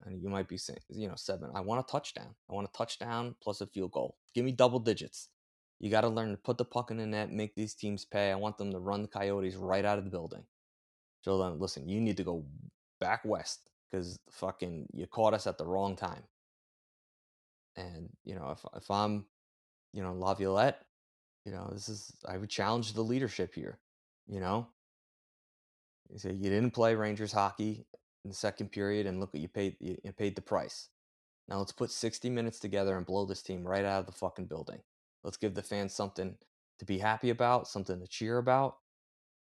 And 0.06 0.22
you 0.22 0.30
might 0.30 0.48
be 0.48 0.58
saying, 0.58 0.80
you 0.90 1.08
know, 1.08 1.16
seven. 1.16 1.50
I 1.56 1.62
want 1.62 1.80
a 1.80 1.92
touchdown. 1.92 2.36
I 2.50 2.54
want 2.54 2.68
a 2.68 2.78
touchdown 2.78 3.36
plus 3.42 3.62
a 3.62 3.68
field 3.68 3.92
goal. 3.92 4.18
Give 4.34 4.44
me 4.44 4.52
double 4.52 4.80
digits. 4.80 5.30
You 5.84 5.90
got 5.90 6.02
to 6.02 6.08
learn 6.08 6.32
to 6.32 6.38
put 6.38 6.58
the 6.58 6.64
puck 6.64 6.92
in 6.92 6.98
the 6.98 7.06
net, 7.06 7.34
make 7.34 7.56
these 7.56 7.74
teams 7.74 8.06
pay. 8.06 8.32
I 8.32 8.36
want 8.36 8.58
them 8.58 8.72
to 8.72 8.80
run 8.80 9.02
the 9.02 9.08
Coyotes 9.10 9.56
right 9.56 9.84
out 9.84 9.98
of 9.98 10.06
the 10.06 10.10
building. 10.10 10.46
Show 11.26 11.38
them, 11.38 11.60
listen, 11.60 11.90
you 11.90 12.00
need 12.00 12.16
to 12.16 12.24
go 12.24 12.46
back 13.02 13.26
west 13.26 13.70
because 13.92 14.18
fucking 14.32 14.88
you 14.94 15.06
caught 15.08 15.34
us 15.34 15.46
at 15.46 15.58
the 15.58 15.66
wrong 15.66 15.98
time. 15.98 16.24
And 17.76 18.08
you 18.24 18.34
know, 18.34 18.52
if 18.52 18.64
if 18.78 18.90
I'm, 18.90 19.26
you 19.92 20.02
know, 20.02 20.14
Laviolette, 20.14 20.86
you 21.46 21.52
know, 21.52 21.70
this 21.74 21.90
is 21.90 22.14
I 22.26 22.38
would 22.38 22.50
challenge 22.50 22.94
the 22.94 23.02
leadership 23.02 23.54
here. 23.54 23.78
You 24.26 24.40
know, 24.40 24.68
you 26.10 26.18
say 26.18 26.32
you 26.32 26.50
didn't 26.50 26.72
play 26.72 26.96
Rangers 26.96 27.34
hockey 27.34 27.86
in 28.24 28.30
the 28.30 28.36
second 28.38 28.72
period, 28.72 29.06
and 29.06 29.20
look 29.20 29.34
what 29.34 29.42
you 29.42 29.50
paid. 29.50 29.76
You, 29.82 29.98
you 30.02 30.14
paid 30.14 30.38
the 30.38 30.42
price. 30.42 30.88
Now 31.50 31.58
let's 31.58 31.74
put 31.74 31.92
60 31.92 32.30
minutes 32.30 32.60
together 32.60 32.96
and 32.96 33.06
blow 33.06 33.26
this 33.26 33.42
team 33.42 33.68
right 33.68 33.84
out 33.84 34.00
of 34.00 34.06
the 34.06 34.14
fucking 34.14 34.46
building. 34.46 34.80
Let's 35.24 35.38
give 35.38 35.56
the 35.56 35.64
fans 35.64 35.94
something 35.94 36.36
to 36.80 36.86
be 36.86 36.98
happy 36.98 37.30
about, 37.30 37.68
something 37.68 38.00
to 38.00 38.08
cheer 38.08 38.38
about, 38.38 38.78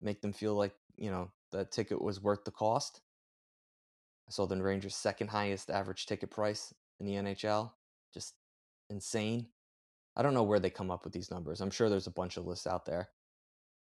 make 0.00 0.20
them 0.20 0.32
feel 0.32 0.54
like, 0.54 0.74
you 0.96 1.10
know, 1.10 1.30
that 1.52 1.72
ticket 1.72 2.00
was 2.00 2.22
worth 2.22 2.44
the 2.44 2.50
cost. 2.50 3.00
I 4.28 4.32
saw 4.32 4.46
the 4.46 4.62
Rangers' 4.62 4.94
second 4.94 5.28
highest 5.28 5.70
average 5.70 6.06
ticket 6.06 6.30
price 6.30 6.72
in 7.00 7.06
the 7.06 7.14
NHL. 7.14 7.72
Just 8.14 8.34
insane. 8.90 9.46
I 10.16 10.22
don't 10.22 10.34
know 10.34 10.42
where 10.42 10.60
they 10.60 10.70
come 10.70 10.90
up 10.90 11.04
with 11.04 11.12
these 11.12 11.30
numbers. 11.30 11.60
I'm 11.60 11.70
sure 11.70 11.88
there's 11.88 12.06
a 12.06 12.12
bunch 12.12 12.36
of 12.36 12.46
lists 12.46 12.66
out 12.66 12.84
there. 12.84 13.08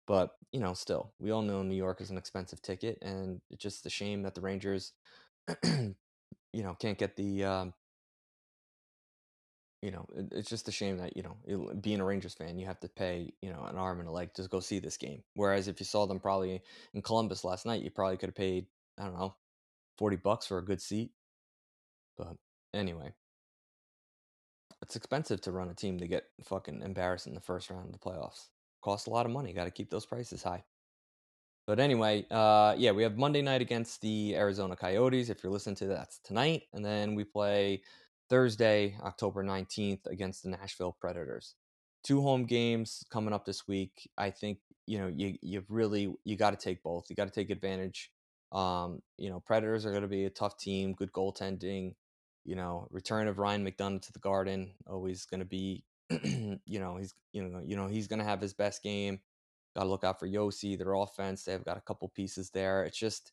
But, 0.07 0.33
you 0.53 0.61
know, 0.61 0.75
still, 0.75 1.12
we 1.19 1.31
all 1.31 1.43
know 1.43 1.62
New 1.62 1.75
York 1.75 2.00
is 2.00 2.11
an 2.11 2.19
expensive 2.19 2.61
ticket, 2.61 2.99
and 3.00 3.41
it's 3.50 3.62
just 3.62 3.87
a 3.87 3.91
shame 3.91 4.23
that 4.23 4.35
the 4.35 4.43
Rangers, 4.43 4.93
you 5.64 5.95
know, 6.53 6.75
can't 6.75 6.99
get 6.99 7.17
the 7.17 7.45
um, 7.45 7.75
you 9.85 9.91
know, 9.91 10.07
it, 10.17 10.33
it's 10.33 10.49
just 10.49 10.67
a 10.67 10.73
shame 10.73 10.97
that 10.97 11.14
you 11.14 11.23
know, 11.23 11.37
it, 11.45 11.83
being 11.83 12.00
a 12.00 12.05
Rangers 12.05 12.33
fan, 12.33 12.59
you 12.59 12.64
have 12.64 12.81
to 12.81 12.88
pay 12.88 13.35
you 13.43 13.53
know 13.53 13.64
an 13.64 13.76
arm 13.76 14.00
and 14.00 14.09
a 14.09 14.12
leg 14.12 14.33
to 14.35 14.49
go 14.49 14.59
see 14.59 14.79
this 14.79 14.97
game. 14.97 15.23
Whereas 15.35 15.69
if 15.69 15.79
you 15.79 15.85
saw 15.85 16.07
them 16.07 16.19
probably 16.19 16.62
in 16.95 17.03
Columbus 17.03 17.45
last 17.45 17.67
night, 17.67 17.83
you 17.83 17.91
probably 17.91 18.17
could 18.17 18.31
have 18.31 18.35
paid 18.35 18.67
I 18.99 19.05
don't 19.05 19.19
know, 19.19 19.35
forty 19.99 20.17
bucks 20.17 20.47
for 20.47 20.57
a 20.57 20.64
good 20.64 20.81
seat. 20.81 21.11
But 22.17 22.37
anyway, 22.73 23.12
it's 24.81 24.97
expensive 24.97 25.43
to 25.43 25.53
run 25.53 25.69
a 25.69 25.75
team 25.75 25.99
to 25.99 26.09
get 26.09 26.25
fucking 26.45 26.81
embarrassed 26.81 27.26
in 27.26 27.35
the 27.35 27.41
first 27.41 27.69
round 27.69 27.87
of 27.87 27.93
the 27.93 27.99
playoffs. 27.99 28.47
Costs 28.83 29.07
a 29.07 29.11
lot 29.11 29.26
of 29.26 29.33
money. 29.33 29.53
Got 29.53 29.64
to 29.64 29.71
keep 29.71 29.91
those 29.91 30.07
prices 30.07 30.43
high. 30.43 30.64
But 31.67 31.81
anyway, 31.81 32.26
uh, 32.31 32.75
yeah, 32.76 32.93
we 32.93 33.03
have 33.03 33.17
Monday 33.17 33.41
night 33.41 33.62
against 33.62 34.03
the 34.03 34.37
Arizona 34.37 34.76
Coyotes. 34.76 35.31
If 35.31 35.43
you're 35.43 35.53
listening 35.53 35.76
to 35.76 35.87
that, 35.87 35.97
that's 35.97 36.19
tonight, 36.19 36.64
and 36.75 36.85
then 36.85 37.14
we 37.14 37.25
play 37.25 37.83
Thursday, 38.35 38.97
October 39.00 39.45
19th 39.45 40.07
against 40.07 40.43
the 40.43 40.49
Nashville 40.49 40.97
Predators. 41.00 41.55
Two 42.03 42.21
home 42.21 42.47
games 42.47 43.05
coming 43.09 43.33
up 43.33 43.45
this 43.45 43.69
week. 43.69 44.11
I 44.19 44.31
think, 44.31 44.59
you 44.87 44.99
know, 44.99 45.07
you 45.07 45.38
you 45.41 45.64
really 45.69 46.12
you 46.25 46.37
got 46.37 46.50
to 46.50 46.57
take 46.57 46.83
both. 46.83 47.05
You 47.09 47.14
got 47.14 47.29
to 47.29 47.31
take 47.31 47.50
advantage. 47.50 48.11
Um, 48.50 49.03
you 49.19 49.31
know, 49.31 49.38
Predators 49.38 49.87
are 49.87 49.91
going 49.91 50.03
to 50.03 50.09
be 50.09 50.25
a 50.25 50.31
tough 50.31 50.59
team, 50.59 50.95
good 50.95 51.12
goaltending, 51.12 51.95
you 52.45 52.57
know, 52.57 52.88
return 52.91 53.29
of 53.29 53.38
Ryan 53.38 53.64
McDonagh 53.64 54.03
to 54.03 54.12
the 54.12 54.19
Garden 54.19 54.73
always 54.88 55.26
going 55.26 55.38
to 55.38 55.47
be 55.47 55.85
you 56.11 56.81
know, 56.81 56.97
he's 56.97 57.14
you 57.33 57.45
know, 57.45 57.62
you 57.64 57.76
know, 57.76 57.87
he's 57.87 58.09
going 58.09 58.19
to 58.19 58.25
have 58.25 58.41
his 58.41 58.53
best 58.53 58.83
game. 58.83 59.21
Got 59.76 59.85
to 59.85 59.91
look 59.91 60.03
out 60.03 60.19
for 60.19 60.26
Josi, 60.26 60.76
their 60.76 60.95
offense. 60.95 61.45
They've 61.45 61.64
got 61.64 61.79
a 61.79 61.83
couple 61.83 62.09
pieces 62.09 62.50
there. 62.50 62.83
It's 62.83 62.99
just 62.99 63.31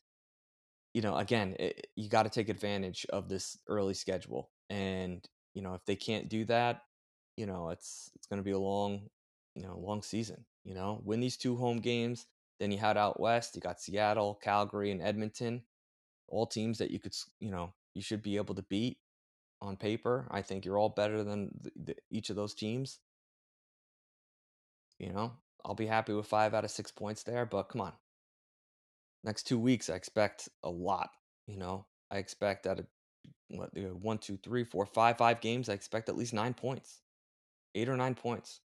you 0.93 1.01
know, 1.01 1.17
again, 1.17 1.55
it, 1.57 1.87
you 1.95 2.07
got 2.07 2.23
to 2.23 2.29
take 2.29 2.49
advantage 2.49 3.07
of 3.09 3.29
this 3.29 3.57
early 3.67 3.95
schedule. 3.95 4.50
And, 4.71 5.23
you 5.53 5.61
know, 5.61 5.73
if 5.73 5.85
they 5.85 5.95
can't 5.95 6.29
do 6.29 6.45
that, 6.45 6.83
you 7.37 7.45
know, 7.45 7.69
it's 7.69 8.11
it's 8.15 8.27
going 8.27 8.39
to 8.39 8.43
be 8.43 8.51
a 8.51 8.59
long, 8.59 9.09
you 9.55 9.63
know, 9.63 9.77
long 9.77 10.01
season, 10.01 10.45
you 10.63 10.73
know. 10.73 11.01
Win 11.03 11.19
these 11.19 11.37
two 11.37 11.55
home 11.55 11.77
games, 11.77 12.25
then 12.59 12.71
you 12.71 12.77
head 12.77 12.97
out 12.97 13.19
west, 13.19 13.55
you 13.55 13.61
got 13.61 13.81
Seattle, 13.81 14.39
Calgary 14.41 14.91
and 14.91 15.01
Edmonton, 15.01 15.63
all 16.27 16.45
teams 16.45 16.77
that 16.77 16.91
you 16.91 16.99
could, 16.99 17.15
you 17.39 17.51
know, 17.51 17.73
you 17.93 18.01
should 18.01 18.21
be 18.21 18.37
able 18.37 18.55
to 18.55 18.63
beat 18.63 18.97
on 19.61 19.77
paper. 19.77 20.27
I 20.31 20.41
think 20.41 20.65
you're 20.65 20.77
all 20.77 20.89
better 20.89 21.23
than 21.23 21.51
the, 21.61 21.71
the, 21.75 21.95
each 22.09 22.29
of 22.29 22.35
those 22.35 22.53
teams. 22.53 22.99
You 24.99 25.11
know, 25.11 25.33
I'll 25.65 25.75
be 25.75 25.87
happy 25.87 26.13
with 26.13 26.27
5 26.27 26.53
out 26.53 26.65
of 26.65 26.71
6 26.71 26.91
points 26.91 27.23
there, 27.23 27.45
but 27.45 27.69
come 27.69 27.81
on 27.81 27.93
next 29.23 29.43
two 29.43 29.59
weeks, 29.59 29.89
I 29.89 29.95
expect 29.95 30.49
a 30.63 30.69
lot. 30.69 31.09
You 31.47 31.57
know, 31.57 31.85
I 32.09 32.17
expect 32.17 32.67
at 33.53 33.69
a 33.77 33.81
what 33.87 34.01
one, 34.01 34.17
two, 34.17 34.37
three, 34.37 34.63
four, 34.63 34.85
five, 34.85 35.17
five 35.17 35.41
games. 35.41 35.69
I 35.69 35.73
expect 35.73 36.09
at 36.09 36.17
least 36.17 36.33
nine 36.33 36.53
points, 36.53 37.01
eight 37.75 37.89
or 37.89 37.97
nine 37.97 38.15
points. 38.15 38.61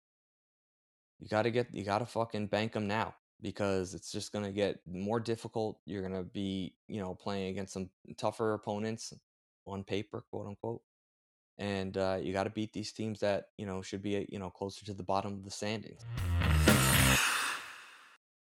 You 1.18 1.28
got 1.28 1.42
to 1.42 1.50
get, 1.50 1.68
you 1.72 1.84
got 1.84 1.98
to 1.98 2.06
fucking 2.06 2.46
bank 2.46 2.72
them 2.72 2.86
now 2.86 3.14
because 3.42 3.94
it's 3.94 4.12
just 4.12 4.32
gonna 4.32 4.52
get 4.52 4.80
more 4.86 5.20
difficult. 5.20 5.78
You're 5.86 6.02
gonna 6.02 6.22
be, 6.22 6.74
you 6.88 7.00
know, 7.00 7.14
playing 7.14 7.48
against 7.48 7.72
some 7.72 7.90
tougher 8.16 8.54
opponents 8.54 9.12
on 9.66 9.84
paper, 9.84 10.24
quote 10.30 10.46
unquote. 10.46 10.82
And 11.58 11.96
uh, 11.96 12.18
you 12.20 12.32
got 12.32 12.44
to 12.44 12.50
beat 12.50 12.72
these 12.72 12.92
teams 12.92 13.20
that 13.20 13.48
you 13.58 13.66
know 13.66 13.82
should 13.82 14.02
be, 14.02 14.26
you 14.30 14.38
know, 14.38 14.50
closer 14.50 14.84
to 14.86 14.94
the 14.94 15.02
bottom 15.02 15.34
of 15.34 15.44
the 15.44 15.50
standings. 15.50 16.00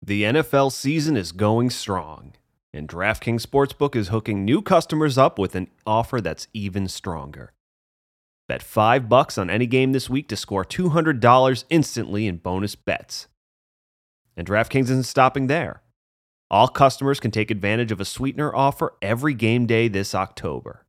The 0.04 0.24
NFL 0.24 0.72
season 0.72 1.16
is 1.16 1.32
going 1.32 1.70
strong, 1.70 2.34
and 2.74 2.88
DraftKings 2.88 3.46
Sportsbook 3.46 3.96
is 3.96 4.08
hooking 4.08 4.46
new 4.46 4.62
customers 4.62 5.18
up 5.18 5.38
with 5.38 5.56
an 5.56 5.68
offer 5.86 6.22
that's 6.22 6.48
even 6.54 6.88
stronger. 6.88 7.54
Bet 8.48 8.64
5 8.64 9.08
bucks 9.10 9.38
on 9.38 9.50
any 9.50 9.66
game 9.66 9.92
this 9.92 10.10
week 10.10 10.28
to 10.30 10.36
score 10.36 10.66
$200 10.66 11.64
instantly 11.70 12.28
in 12.28 12.38
bonus 12.38 12.76
bets. 12.76 13.28
And 14.36 14.48
DraftKings 14.48 14.84
isn't 14.84 15.04
stopping 15.04 15.48
there. 15.48 15.82
All 16.50 16.68
customers 16.68 17.20
can 17.20 17.32
take 17.32 17.52
advantage 17.52 17.92
of 17.92 18.02
a 18.02 18.06
sweetener 18.06 18.54
offer 18.54 18.94
every 19.02 19.34
game 19.34 19.66
day 19.66 19.88
this 19.88 20.14
October. 20.14 20.86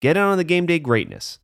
Get 0.00 0.16
in 0.16 0.22
on 0.22 0.38
the 0.38 0.44
game 0.44 0.66
day 0.66 0.78
greatness. 0.78 1.38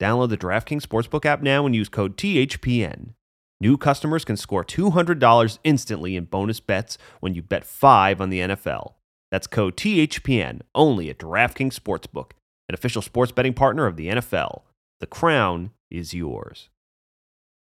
Download 0.00 0.28
the 0.28 0.36
DraftKings 0.36 0.82
Sportsbook 0.82 1.24
app 1.24 1.42
now 1.42 1.64
and 1.64 1.74
use 1.74 1.88
code 1.88 2.16
THPN. 2.16 3.14
New 3.60 3.78
customers 3.78 4.24
can 4.24 4.36
score 4.36 4.64
$200 4.64 5.58
instantly 5.64 6.16
in 6.16 6.24
bonus 6.24 6.60
bets 6.60 6.98
when 7.20 7.34
you 7.34 7.42
bet 7.42 7.64
5 7.64 8.20
on 8.20 8.30
the 8.30 8.40
NFL. 8.40 8.94
That's 9.30 9.46
code 9.46 9.76
THPN 9.76 10.62
only 10.74 11.08
at 11.10 11.18
DraftKings 11.18 11.78
Sportsbook, 11.78 12.32
an 12.68 12.74
official 12.74 13.02
sports 13.02 13.32
betting 13.32 13.54
partner 13.54 13.86
of 13.86 13.96
the 13.96 14.08
NFL. 14.08 14.62
The 15.00 15.06
crown 15.06 15.70
is 15.90 16.14
yours. 16.14 16.68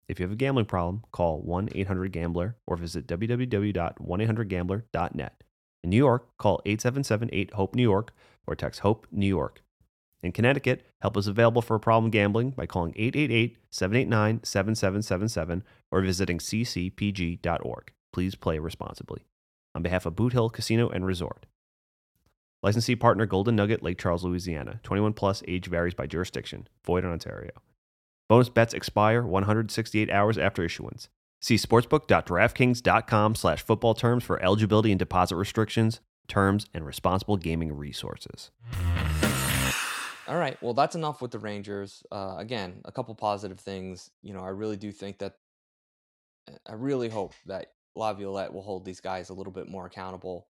If 0.08 0.18
you 0.18 0.24
have 0.24 0.32
a 0.32 0.36
gambling 0.36 0.66
problem, 0.66 1.04
call 1.12 1.40
1 1.42 1.68
800 1.74 2.12
Gambler 2.12 2.56
or 2.66 2.76
visit 2.76 3.06
www.1800Gambler.net. 3.06 5.42
In 5.84 5.90
New 5.90 5.96
York, 5.96 6.26
call 6.38 6.60
877 6.64 7.28
8 7.32 7.52
HOPE 7.52 7.74
New 7.74 7.82
York 7.82 8.12
or 8.46 8.56
text 8.56 8.80
HOPE 8.80 9.06
New 9.12 9.26
York. 9.26 9.62
In 10.22 10.32
Connecticut, 10.32 10.84
help 11.00 11.16
is 11.16 11.28
available 11.28 11.62
for 11.62 11.78
problem 11.78 12.10
gambling 12.10 12.50
by 12.50 12.66
calling 12.66 12.92
888-789-7777 13.72 15.62
or 15.90 16.00
visiting 16.00 16.38
ccpg.org. 16.38 17.92
Please 18.12 18.34
play 18.34 18.58
responsibly. 18.58 19.24
On 19.74 19.82
behalf 19.82 20.06
of 20.06 20.16
Boot 20.16 20.32
Hill 20.32 20.48
Casino 20.50 20.88
and 20.88 21.06
Resort. 21.06 21.46
Licensee 22.62 22.96
partner 22.96 23.26
Golden 23.26 23.54
Nugget, 23.54 23.84
Lake 23.84 23.98
Charles, 23.98 24.24
Louisiana. 24.24 24.80
21 24.82 25.12
plus 25.12 25.44
age 25.46 25.68
varies 25.68 25.94
by 25.94 26.06
jurisdiction. 26.06 26.66
Void 26.84 27.04
in 27.04 27.10
Ontario. 27.10 27.52
Bonus 28.28 28.48
bets 28.48 28.74
expire 28.74 29.22
168 29.22 30.10
hours 30.10 30.36
after 30.36 30.64
issuance. 30.64 31.08
See 31.40 31.54
sportsbook.draftkings.com 31.54 33.36
slash 33.36 33.62
football 33.62 33.94
terms 33.94 34.24
for 34.24 34.42
eligibility 34.42 34.90
and 34.90 34.98
deposit 34.98 35.36
restrictions, 35.36 36.00
terms, 36.26 36.66
and 36.74 36.84
responsible 36.84 37.36
gaming 37.36 37.76
resources. 37.76 38.50
All 40.28 40.36
right. 40.36 40.62
Well, 40.62 40.74
that's 40.74 40.94
enough 40.94 41.22
with 41.22 41.30
the 41.30 41.38
Rangers. 41.38 42.02
Uh, 42.12 42.34
again, 42.36 42.82
a 42.84 42.92
couple 42.92 43.14
positive 43.14 43.58
things. 43.58 44.10
You 44.22 44.34
know, 44.34 44.44
I 44.44 44.50
really 44.50 44.76
do 44.76 44.92
think 44.92 45.18
that. 45.18 45.34
I 46.66 46.74
really 46.74 47.08
hope 47.08 47.34
that 47.46 47.68
Laviolette 47.94 48.52
will 48.52 48.62
hold 48.62 48.84
these 48.84 49.00
guys 49.00 49.30
a 49.30 49.34
little 49.34 49.52
bit 49.52 49.68
more 49.68 49.86
accountable. 49.86 50.48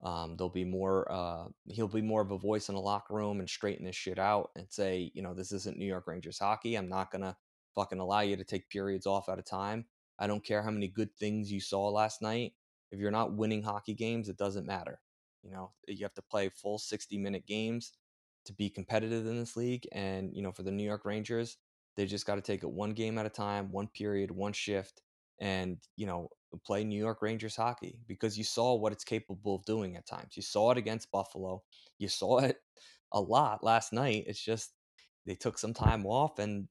Um, 0.00 0.36
there'll 0.36 0.48
be 0.48 0.64
more. 0.64 1.10
Uh, 1.10 1.46
he'll 1.68 1.88
be 1.88 2.02
more 2.02 2.20
of 2.22 2.30
a 2.30 2.38
voice 2.38 2.68
in 2.68 2.76
the 2.76 2.80
locker 2.80 3.14
room 3.14 3.40
and 3.40 3.50
straighten 3.50 3.84
this 3.84 3.96
shit 3.96 4.20
out 4.20 4.50
and 4.54 4.66
say, 4.70 5.10
you 5.12 5.22
know, 5.22 5.34
this 5.34 5.50
isn't 5.50 5.76
New 5.76 5.86
York 5.86 6.06
Rangers 6.06 6.38
hockey. 6.38 6.76
I'm 6.76 6.88
not 6.88 7.10
gonna 7.10 7.36
fucking 7.74 7.98
allow 7.98 8.20
you 8.20 8.36
to 8.36 8.44
take 8.44 8.70
periods 8.70 9.06
off 9.06 9.28
at 9.28 9.40
a 9.40 9.42
time. 9.42 9.86
I 10.20 10.28
don't 10.28 10.44
care 10.44 10.62
how 10.62 10.70
many 10.70 10.86
good 10.86 11.12
things 11.16 11.50
you 11.50 11.60
saw 11.60 11.88
last 11.88 12.22
night. 12.22 12.52
If 12.92 13.00
you're 13.00 13.10
not 13.10 13.34
winning 13.34 13.64
hockey 13.64 13.94
games, 13.94 14.28
it 14.28 14.36
doesn't 14.36 14.66
matter. 14.66 15.00
You 15.42 15.50
know, 15.50 15.72
you 15.88 16.04
have 16.04 16.14
to 16.14 16.22
play 16.22 16.48
full 16.48 16.78
60 16.78 17.18
minute 17.18 17.44
games 17.44 17.92
to 18.46 18.52
be 18.52 18.70
competitive 18.70 19.26
in 19.26 19.38
this 19.38 19.56
league. 19.56 19.86
And, 19.92 20.34
you 20.34 20.42
know, 20.42 20.52
for 20.52 20.62
the 20.62 20.70
New 20.70 20.84
York 20.84 21.04
Rangers, 21.04 21.58
they 21.96 22.06
just 22.06 22.26
got 22.26 22.36
to 22.36 22.42
take 22.42 22.62
it 22.62 22.70
one 22.70 22.90
game 22.90 23.18
at 23.18 23.26
a 23.26 23.30
time, 23.30 23.72
one 23.72 23.88
period, 23.88 24.30
one 24.30 24.52
shift, 24.52 25.02
and, 25.40 25.78
you 25.96 26.06
know, 26.06 26.28
play 26.64 26.84
New 26.84 26.98
York 26.98 27.22
Rangers 27.22 27.56
hockey 27.56 27.98
because 28.06 28.38
you 28.38 28.44
saw 28.44 28.74
what 28.74 28.92
it's 28.92 29.04
capable 29.04 29.56
of 29.56 29.64
doing 29.64 29.96
at 29.96 30.06
times. 30.06 30.36
You 30.36 30.42
saw 30.42 30.70
it 30.70 30.78
against 30.78 31.10
Buffalo. 31.10 31.62
You 31.98 32.08
saw 32.08 32.38
it 32.38 32.58
a 33.12 33.20
lot 33.20 33.62
last 33.62 33.92
night. 33.92 34.24
It's 34.26 34.42
just 34.42 34.72
they 35.26 35.34
took 35.34 35.58
some 35.58 35.74
time 35.74 36.06
off 36.06 36.38
and 36.38 36.68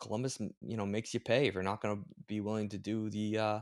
Columbus, 0.00 0.38
you 0.60 0.76
know, 0.76 0.86
makes 0.86 1.14
you 1.14 1.20
pay 1.20 1.46
if 1.46 1.54
you're 1.54 1.62
not 1.62 1.80
going 1.80 1.96
to 1.96 2.04
be 2.26 2.40
willing 2.40 2.68
to 2.70 2.78
do 2.78 3.10
the 3.10 3.38
uh 3.38 3.60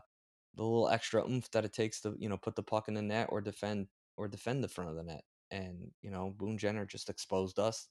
the 0.55 0.63
little 0.63 0.89
extra 0.89 1.23
oomph 1.29 1.51
that 1.51 1.65
it 1.65 1.73
takes 1.73 2.01
to, 2.01 2.15
you 2.19 2.29
know, 2.29 2.37
put 2.39 2.57
the 2.57 2.63
puck 2.63 2.89
in 2.89 2.95
the 2.95 3.03
net 3.03 3.29
or 3.31 3.41
defend 3.41 3.89
or 4.17 4.29
defend 4.29 4.65
the 4.65 4.69
front 4.69 4.91
of 4.91 4.97
the 4.97 5.03
net 5.03 5.25
and 5.51 5.91
you 6.03 6.11
know 6.11 6.35
Boone 6.37 6.59
Jenner 6.59 6.87
just 6.87 7.09
exposed 7.11 7.59
us 7.59 7.89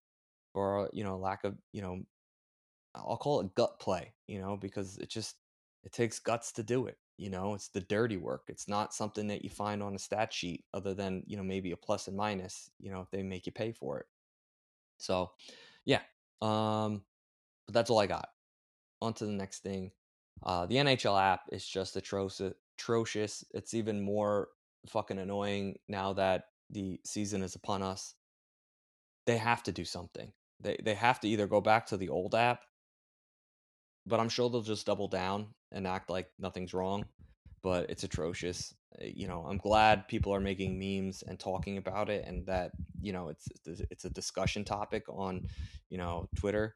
for 0.53 0.89
you 0.93 1.03
know 1.03 1.17
lack 1.17 1.43
of 1.43 1.55
you 1.71 1.81
know 1.81 1.99
I'll 2.95 3.17
call 3.17 3.41
it 3.41 3.55
gut 3.55 3.79
play 3.79 4.13
you 4.27 4.39
know 4.39 4.57
because 4.57 4.97
it 4.97 5.09
just 5.09 5.35
it 5.83 5.91
takes 5.91 6.19
guts 6.19 6.51
to 6.53 6.63
do 6.63 6.87
it 6.87 6.97
you 7.17 7.29
know 7.29 7.53
it's 7.53 7.69
the 7.69 7.81
dirty 7.81 8.17
work 8.17 8.43
it's 8.47 8.67
not 8.67 8.93
something 8.93 9.27
that 9.27 9.43
you 9.43 9.49
find 9.49 9.81
on 9.81 9.95
a 9.95 9.99
stat 9.99 10.33
sheet 10.33 10.63
other 10.73 10.93
than 10.93 11.23
you 11.27 11.37
know 11.37 11.43
maybe 11.43 11.71
a 11.71 11.77
plus 11.77 12.07
and 12.07 12.17
minus 12.17 12.69
you 12.79 12.91
know 12.91 13.01
if 13.01 13.09
they 13.11 13.23
make 13.23 13.45
you 13.45 13.51
pay 13.51 13.71
for 13.71 13.99
it. 13.99 14.05
So 14.97 15.31
yeah 15.85 16.01
um 16.41 17.03
but 17.65 17.73
that's 17.73 17.89
all 17.89 17.99
I 17.99 18.07
got. 18.07 18.29
On 19.01 19.13
to 19.13 19.25
the 19.25 19.31
next 19.31 19.59
thing 19.59 19.91
uh 20.43 20.65
the 20.65 20.75
NHL 20.75 21.21
app 21.21 21.41
is 21.51 21.65
just 21.65 21.95
atrocious 21.95 22.53
atrocious 22.77 23.45
it's 23.53 23.73
even 23.73 24.01
more 24.01 24.49
fucking 24.87 25.19
annoying 25.19 25.77
now 25.87 26.13
that 26.13 26.45
the 26.69 26.99
season 27.05 27.43
is 27.43 27.55
upon 27.55 27.81
us, 27.81 28.15
they 29.25 29.37
have 29.37 29.63
to 29.63 29.71
do 29.71 29.85
something. 29.85 30.31
They 30.59 30.77
they 30.83 30.93
have 30.93 31.19
to 31.21 31.27
either 31.27 31.47
go 31.47 31.61
back 31.61 31.87
to 31.87 31.97
the 31.97 32.09
old 32.09 32.35
app, 32.35 32.63
but 34.05 34.19
I'm 34.19 34.29
sure 34.29 34.49
they'll 34.49 34.61
just 34.61 34.85
double 34.85 35.07
down 35.07 35.47
and 35.71 35.87
act 35.87 36.09
like 36.09 36.29
nothing's 36.39 36.73
wrong. 36.73 37.05
But 37.61 37.89
it's 37.89 38.03
atrocious. 38.03 38.73
Eh, 38.99 39.11
you 39.15 39.27
know, 39.27 39.45
I'm 39.47 39.57
glad 39.57 40.07
people 40.07 40.33
are 40.33 40.39
making 40.39 40.79
memes 40.79 41.23
and 41.23 41.39
talking 41.39 41.77
about 41.77 42.09
it, 42.09 42.25
and 42.25 42.45
that 42.45 42.71
you 43.01 43.11
know 43.11 43.29
it's 43.29 43.47
it's 43.65 44.05
a 44.05 44.09
discussion 44.09 44.63
topic 44.63 45.03
on 45.09 45.47
you 45.89 45.97
know 45.97 46.29
Twitter 46.35 46.75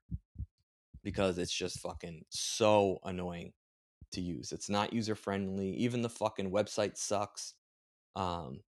because 1.04 1.38
it's 1.38 1.54
just 1.54 1.80
fucking 1.80 2.26
so 2.30 3.00
annoying 3.04 3.54
to 4.12 4.22
use. 4.22 4.52
It's 4.52 4.70
not 4.70 4.94
user 4.94 5.16
friendly. 5.16 5.70
Even 5.76 6.02
the 6.02 6.10
fucking 6.10 6.52
website 6.52 6.98
sucks. 6.98 7.54
Um, 8.16 8.62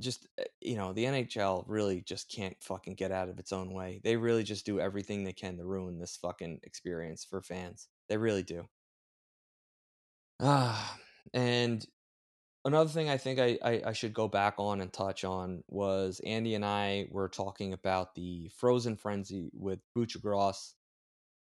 just 0.00 0.26
eh, 0.38 0.44
you 0.60 0.76
know 0.76 0.92
the 0.92 1.04
NHL 1.04 1.64
really 1.66 2.02
just 2.02 2.30
can't 2.30 2.56
fucking 2.60 2.94
get 2.94 3.12
out 3.12 3.28
of 3.28 3.38
its 3.38 3.52
own 3.52 3.72
way. 3.72 4.00
They 4.04 4.16
really 4.16 4.44
just 4.44 4.66
do 4.66 4.80
everything 4.80 5.24
they 5.24 5.32
can 5.32 5.56
to 5.58 5.64
ruin 5.64 5.98
this 5.98 6.16
fucking 6.16 6.60
experience 6.62 7.24
for 7.24 7.42
fans. 7.42 7.88
They 8.08 8.16
really 8.16 8.42
do. 8.42 8.68
Ah, 10.40 10.98
and 11.32 11.84
another 12.64 12.90
thing 12.90 13.08
I 13.08 13.16
think 13.16 13.38
I, 13.38 13.58
I, 13.64 13.82
I 13.86 13.92
should 13.92 14.12
go 14.12 14.28
back 14.28 14.54
on 14.58 14.80
and 14.80 14.92
touch 14.92 15.24
on 15.24 15.62
was 15.68 16.20
Andy 16.26 16.54
and 16.54 16.64
I 16.64 17.06
were 17.10 17.28
talking 17.28 17.72
about 17.72 18.14
the 18.14 18.50
Frozen 18.56 18.96
Frenzy 18.96 19.50
with 19.54 19.80
Buccigross. 19.96 20.74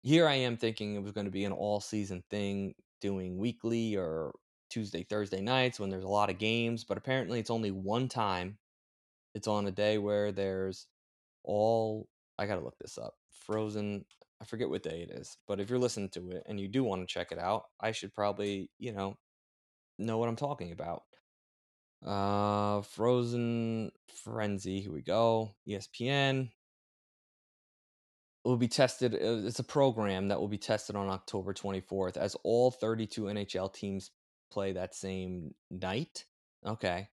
Here 0.03 0.27
I 0.27 0.35
am 0.35 0.57
thinking 0.57 0.95
it 0.95 1.01
was 1.01 1.13
going 1.13 1.25
to 1.25 1.31
be 1.31 1.45
an 1.45 1.53
all 1.53 1.79
season 1.79 2.23
thing, 2.29 2.75
doing 3.01 3.37
weekly 3.37 3.95
or 3.95 4.33
Tuesday, 4.73 5.03
Thursday 5.03 5.41
nights 5.41 5.79
when 5.79 5.89
there's 5.91 6.03
a 6.03 6.07
lot 6.09 6.31
of 6.31 6.39
games, 6.39 6.83
but 6.83 6.97
apparently 6.97 7.39
it's 7.39 7.51
only 7.51 7.69
one 7.71 8.07
time. 8.07 8.57
It's 9.35 9.47
on 9.47 9.67
a 9.67 9.71
day 9.71 9.99
where 9.99 10.31
there's 10.31 10.87
all 11.43 12.07
I 12.39 12.47
got 12.47 12.55
to 12.55 12.63
look 12.63 12.77
this 12.79 12.97
up. 12.97 13.13
Frozen, 13.45 14.05
I 14.41 14.45
forget 14.45 14.69
what 14.69 14.81
day 14.81 15.05
it 15.07 15.11
is, 15.11 15.37
but 15.47 15.59
if 15.59 15.69
you're 15.69 15.77
listening 15.77 16.09
to 16.09 16.31
it 16.31 16.43
and 16.47 16.59
you 16.59 16.67
do 16.67 16.83
want 16.83 17.01
to 17.07 17.13
check 17.13 17.31
it 17.31 17.37
out, 17.37 17.65
I 17.79 17.91
should 17.91 18.13
probably, 18.15 18.71
you 18.79 18.93
know, 18.93 19.17
know 19.99 20.17
what 20.17 20.29
I'm 20.29 20.35
talking 20.35 20.71
about. 20.71 21.03
Uh, 22.05 22.81
Frozen 22.81 23.91
Frenzy. 24.23 24.81
Here 24.81 24.91
we 24.91 25.01
go. 25.01 25.51
ESPN 25.67 26.49
It 28.43 28.47
will 28.47 28.57
be 28.57 28.67
tested. 28.67 29.13
uh, 29.13 29.47
It's 29.47 29.59
a 29.59 29.63
program 29.63 30.27
that 30.29 30.39
will 30.39 30.49
be 30.49 30.57
tested 30.57 30.95
on 30.95 31.09
October 31.09 31.53
24th 31.53 32.17
as 32.17 32.35
all 32.43 32.71
32 32.71 33.23
NHL 33.23 33.71
teams 33.71 34.11
play 34.53 34.73
that 34.73 34.95
same 34.95 35.55
night. 35.71 36.25
Okay. 36.65 37.09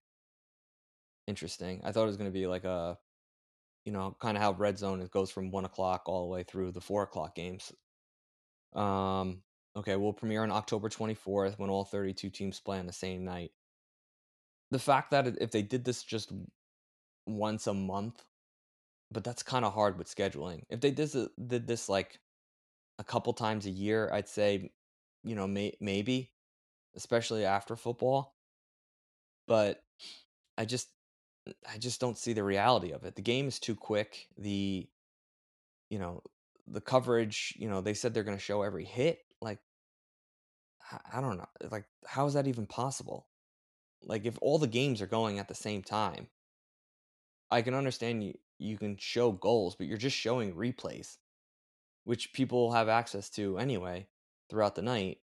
Interesting. 1.27 1.81
I 1.83 1.91
thought 1.91 2.03
it 2.03 2.07
was 2.07 2.17
going 2.17 2.29
to 2.29 2.33
be 2.39 2.47
like 2.47 2.63
a, 2.65 2.97
you 3.85 3.91
know, 3.91 4.15
kind 4.19 4.37
of 4.37 4.43
how 4.43 4.53
Red 4.53 4.77
Zone 4.77 5.01
it 5.01 5.11
goes 5.11 5.31
from 5.31 5.51
one 5.51 5.65
o'clock 5.65 6.03
all 6.05 6.21
the 6.27 6.33
way 6.33 6.43
through 6.43 6.71
the 6.71 6.81
four 6.81 7.03
o'clock 7.03 7.35
games. 7.35 7.71
Um. 8.73 9.43
Okay, 9.73 9.95
we'll 9.95 10.11
premiere 10.11 10.43
on 10.43 10.51
October 10.51 10.89
24th 10.89 11.57
when 11.57 11.69
all 11.69 11.85
32 11.85 12.29
teams 12.29 12.59
play 12.59 12.77
on 12.77 12.87
the 12.87 12.91
same 12.91 13.23
night. 13.23 13.51
The 14.71 14.79
fact 14.79 15.11
that 15.11 15.27
if 15.39 15.51
they 15.51 15.61
did 15.61 15.85
this 15.85 16.03
just 16.03 16.33
once 17.25 17.67
a 17.67 17.73
month, 17.73 18.25
but 19.11 19.23
that's 19.23 19.43
kind 19.43 19.63
of 19.63 19.73
hard 19.73 19.97
with 19.97 20.13
scheduling. 20.13 20.63
If 20.69 20.81
they 20.81 20.91
did 20.91 21.09
this, 21.09 21.29
did 21.47 21.67
this 21.67 21.87
like 21.87 22.19
a 22.99 23.03
couple 23.05 23.33
times 23.33 23.65
a 23.65 23.69
year, 23.71 24.09
I'd 24.11 24.27
say, 24.27 24.71
you 25.23 25.35
know, 25.35 25.47
may, 25.47 25.77
maybe, 25.79 26.30
especially 26.95 27.45
after 27.45 27.75
football. 27.75 28.35
But 29.47 29.83
I 30.57 30.65
just, 30.65 30.89
I 31.71 31.77
just 31.77 31.99
don't 31.99 32.17
see 32.17 32.33
the 32.33 32.43
reality 32.43 32.91
of 32.91 33.03
it. 33.03 33.15
The 33.15 33.21
game 33.21 33.47
is 33.47 33.59
too 33.59 33.75
quick. 33.75 34.27
The, 34.37 34.87
you 35.89 35.99
know, 35.99 36.21
the 36.67 36.81
coverage. 36.81 37.53
You 37.57 37.69
know, 37.69 37.81
they 37.81 37.93
said 37.93 38.13
they're 38.13 38.23
going 38.23 38.37
to 38.37 38.43
show 38.43 38.61
every 38.61 38.85
hit. 38.85 39.19
Like, 39.41 39.59
I 41.13 41.21
don't 41.21 41.37
know. 41.37 41.47
Like, 41.69 41.85
how 42.05 42.25
is 42.27 42.33
that 42.33 42.47
even 42.47 42.65
possible? 42.65 43.27
Like, 44.03 44.25
if 44.25 44.37
all 44.41 44.57
the 44.57 44.67
games 44.67 45.01
are 45.01 45.07
going 45.07 45.39
at 45.39 45.47
the 45.47 45.55
same 45.55 45.81
time, 45.81 46.27
I 47.49 47.61
can 47.61 47.73
understand 47.73 48.23
you 48.23 48.33
you 48.57 48.77
can 48.77 48.95
show 48.97 49.31
goals, 49.31 49.75
but 49.75 49.87
you're 49.87 49.97
just 49.97 50.15
showing 50.15 50.53
replays, 50.53 51.17
which 52.03 52.31
people 52.31 52.71
have 52.71 52.89
access 52.89 53.29
to 53.31 53.57
anyway 53.57 54.07
throughout 54.49 54.75
the 54.75 54.83
night. 54.83 55.17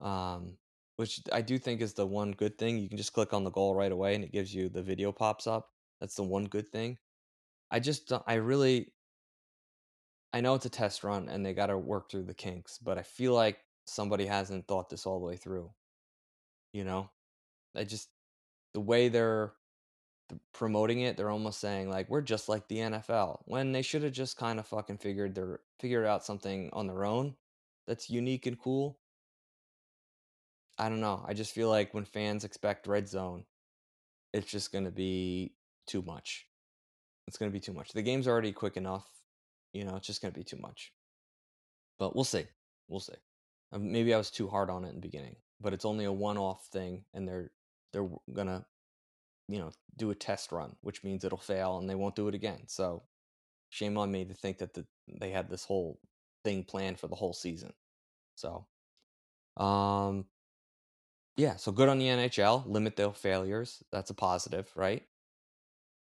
Um, 0.00 0.56
which 0.96 1.20
I 1.32 1.40
do 1.40 1.58
think 1.58 1.80
is 1.80 1.94
the 1.94 2.06
one 2.06 2.32
good 2.32 2.58
thing. 2.58 2.78
You 2.78 2.88
can 2.88 2.98
just 2.98 3.12
click 3.12 3.32
on 3.32 3.44
the 3.44 3.50
goal 3.50 3.74
right 3.74 3.92
away 3.92 4.14
and 4.14 4.24
it 4.24 4.32
gives 4.32 4.54
you 4.54 4.68
the 4.68 4.82
video 4.82 5.12
pops 5.12 5.46
up. 5.46 5.70
That's 6.00 6.14
the 6.14 6.22
one 6.22 6.44
good 6.44 6.68
thing. 6.68 6.98
I 7.70 7.80
just 7.80 8.12
I 8.26 8.34
really 8.34 8.92
I 10.32 10.40
know 10.40 10.54
it's 10.54 10.66
a 10.66 10.70
test 10.70 11.04
run 11.04 11.28
and 11.28 11.44
they 11.44 11.52
got 11.52 11.66
to 11.66 11.78
work 11.78 12.10
through 12.10 12.24
the 12.24 12.34
kinks, 12.34 12.78
but 12.78 12.98
I 12.98 13.02
feel 13.02 13.34
like 13.34 13.58
somebody 13.86 14.26
hasn't 14.26 14.66
thought 14.66 14.88
this 14.88 15.06
all 15.06 15.18
the 15.18 15.26
way 15.26 15.36
through. 15.36 15.70
You 16.72 16.84
know? 16.84 17.10
I 17.76 17.84
just 17.84 18.08
the 18.74 18.80
way 18.80 19.08
they're 19.08 19.52
promoting 20.52 21.00
it, 21.00 21.16
they're 21.16 21.30
almost 21.30 21.60
saying 21.60 21.90
like 21.90 22.08
we're 22.08 22.22
just 22.22 22.48
like 22.48 22.66
the 22.68 22.78
NFL 22.78 23.40
when 23.44 23.72
they 23.72 23.82
should 23.82 24.02
have 24.02 24.12
just 24.12 24.36
kind 24.36 24.58
of 24.58 24.66
fucking 24.66 24.98
figured 24.98 25.34
their 25.34 25.60
figured 25.78 26.06
out 26.06 26.24
something 26.24 26.70
on 26.72 26.86
their 26.86 27.04
own 27.04 27.34
that's 27.86 28.10
unique 28.10 28.46
and 28.46 28.58
cool. 28.58 28.98
I 30.78 30.88
don't 30.88 31.00
know. 31.00 31.24
I 31.26 31.34
just 31.34 31.54
feel 31.54 31.68
like 31.68 31.94
when 31.94 32.04
fans 32.04 32.44
expect 32.44 32.86
red 32.86 33.08
zone, 33.08 33.44
it's 34.32 34.50
just 34.50 34.72
going 34.72 34.84
to 34.84 34.90
be 34.90 35.54
too 35.86 36.02
much. 36.02 36.46
It's 37.28 37.36
going 37.36 37.50
to 37.50 37.54
be 37.54 37.60
too 37.60 37.72
much. 37.72 37.92
The 37.92 38.02
game's 38.02 38.26
already 38.26 38.52
quick 38.52 38.76
enough. 38.76 39.06
You 39.72 39.84
know, 39.84 39.96
it's 39.96 40.06
just 40.06 40.22
going 40.22 40.32
to 40.32 40.38
be 40.38 40.44
too 40.44 40.58
much. 40.60 40.92
But 41.98 42.14
we'll 42.14 42.24
see. 42.24 42.46
We'll 42.88 43.00
see. 43.00 43.14
Um, 43.72 43.92
maybe 43.92 44.12
I 44.12 44.18
was 44.18 44.30
too 44.30 44.48
hard 44.48 44.70
on 44.70 44.84
it 44.84 44.88
in 44.88 44.96
the 44.96 45.00
beginning, 45.00 45.36
but 45.60 45.72
it's 45.72 45.84
only 45.84 46.04
a 46.04 46.12
one-off 46.12 46.66
thing 46.72 47.04
and 47.14 47.26
they're 47.26 47.50
they're 47.92 48.08
to 48.44 48.64
you 49.48 49.58
know, 49.58 49.70
do 49.96 50.10
a 50.10 50.14
test 50.14 50.52
run, 50.52 50.74
which 50.80 51.04
means 51.04 51.24
it'll 51.24 51.38
fail 51.38 51.78
and 51.78 51.88
they 51.88 51.94
won't 51.94 52.16
do 52.16 52.28
it 52.28 52.34
again. 52.34 52.62
So 52.66 53.02
shame 53.70 53.98
on 53.98 54.10
me 54.10 54.24
to 54.24 54.34
think 54.34 54.58
that 54.58 54.74
the, 54.74 54.86
they 55.20 55.30
had 55.30 55.50
this 55.50 55.64
whole 55.64 55.98
thing 56.44 56.64
planned 56.64 56.98
for 56.98 57.08
the 57.08 57.14
whole 57.14 57.32
season. 57.32 57.72
So, 58.34 58.66
um, 59.56 60.24
yeah, 61.36 61.56
so 61.56 61.72
good 61.72 61.88
on 61.88 61.98
the 61.98 62.06
NHL. 62.06 62.66
Limit 62.66 62.96
their 62.96 63.12
failures. 63.12 63.82
That's 63.90 64.10
a 64.10 64.14
positive, 64.14 64.70
right? 64.76 65.02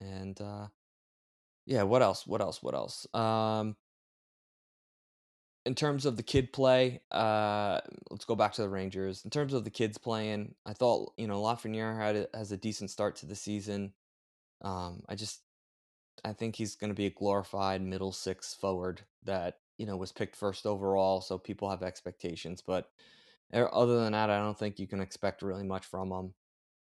And 0.00 0.40
uh, 0.40 0.66
yeah, 1.66 1.84
what 1.84 2.02
else? 2.02 2.26
What 2.26 2.40
else? 2.40 2.62
What 2.62 2.74
else? 2.74 3.06
Um, 3.14 3.76
in 5.64 5.74
terms 5.74 6.06
of 6.06 6.16
the 6.16 6.24
kid 6.24 6.52
play, 6.52 7.02
uh, 7.12 7.80
let's 8.10 8.24
go 8.24 8.34
back 8.34 8.52
to 8.54 8.62
the 8.62 8.68
Rangers. 8.68 9.24
In 9.24 9.30
terms 9.30 9.52
of 9.52 9.62
the 9.64 9.70
kids 9.70 9.96
playing, 9.96 10.54
I 10.66 10.72
thought 10.72 11.12
you 11.16 11.28
know 11.28 11.40
Lafreniere 11.40 11.96
had 11.96 12.16
a, 12.16 12.28
has 12.34 12.50
a 12.50 12.56
decent 12.56 12.90
start 12.90 13.16
to 13.16 13.26
the 13.26 13.36
season. 13.36 13.92
Um, 14.62 15.02
I 15.08 15.14
just 15.14 15.40
I 16.24 16.32
think 16.32 16.56
he's 16.56 16.74
going 16.74 16.90
to 16.90 16.94
be 16.94 17.06
a 17.06 17.10
glorified 17.10 17.80
middle 17.80 18.12
six 18.12 18.54
forward 18.54 19.02
that 19.24 19.58
you 19.78 19.86
know 19.86 19.96
was 19.96 20.10
picked 20.10 20.34
first 20.34 20.66
overall, 20.66 21.20
so 21.20 21.38
people 21.38 21.70
have 21.70 21.84
expectations. 21.84 22.60
But 22.60 22.90
other 23.52 24.00
than 24.02 24.12
that, 24.12 24.30
I 24.30 24.38
don't 24.38 24.58
think 24.58 24.78
you 24.78 24.86
can 24.86 25.00
expect 25.00 25.42
really 25.42 25.64
much 25.64 25.84
from 25.84 26.10
him. 26.10 26.34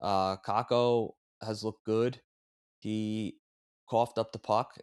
Uh, 0.02 0.38
Kakko 0.38 1.14
has 1.42 1.64
looked 1.64 1.86
good. 1.86 2.22
He 2.80 3.38
coughed 3.90 4.18
up 4.18 4.32
the 4.32 4.40
puck. 4.40 4.78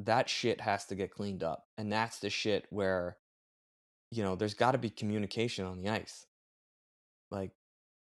That 0.00 0.28
shit 0.28 0.60
has 0.60 0.84
to 0.86 0.94
get 0.94 1.12
cleaned 1.12 1.42
up, 1.42 1.64
and 1.76 1.92
that's 1.92 2.18
the 2.18 2.30
shit 2.30 2.66
where 2.70 3.18
you 4.10 4.22
know, 4.22 4.36
there's 4.36 4.54
got 4.54 4.72
to 4.72 4.78
be 4.78 4.90
communication 4.90 5.66
on 5.66 5.80
the 5.82 5.90
ice. 5.90 6.26
Like, 7.30 7.50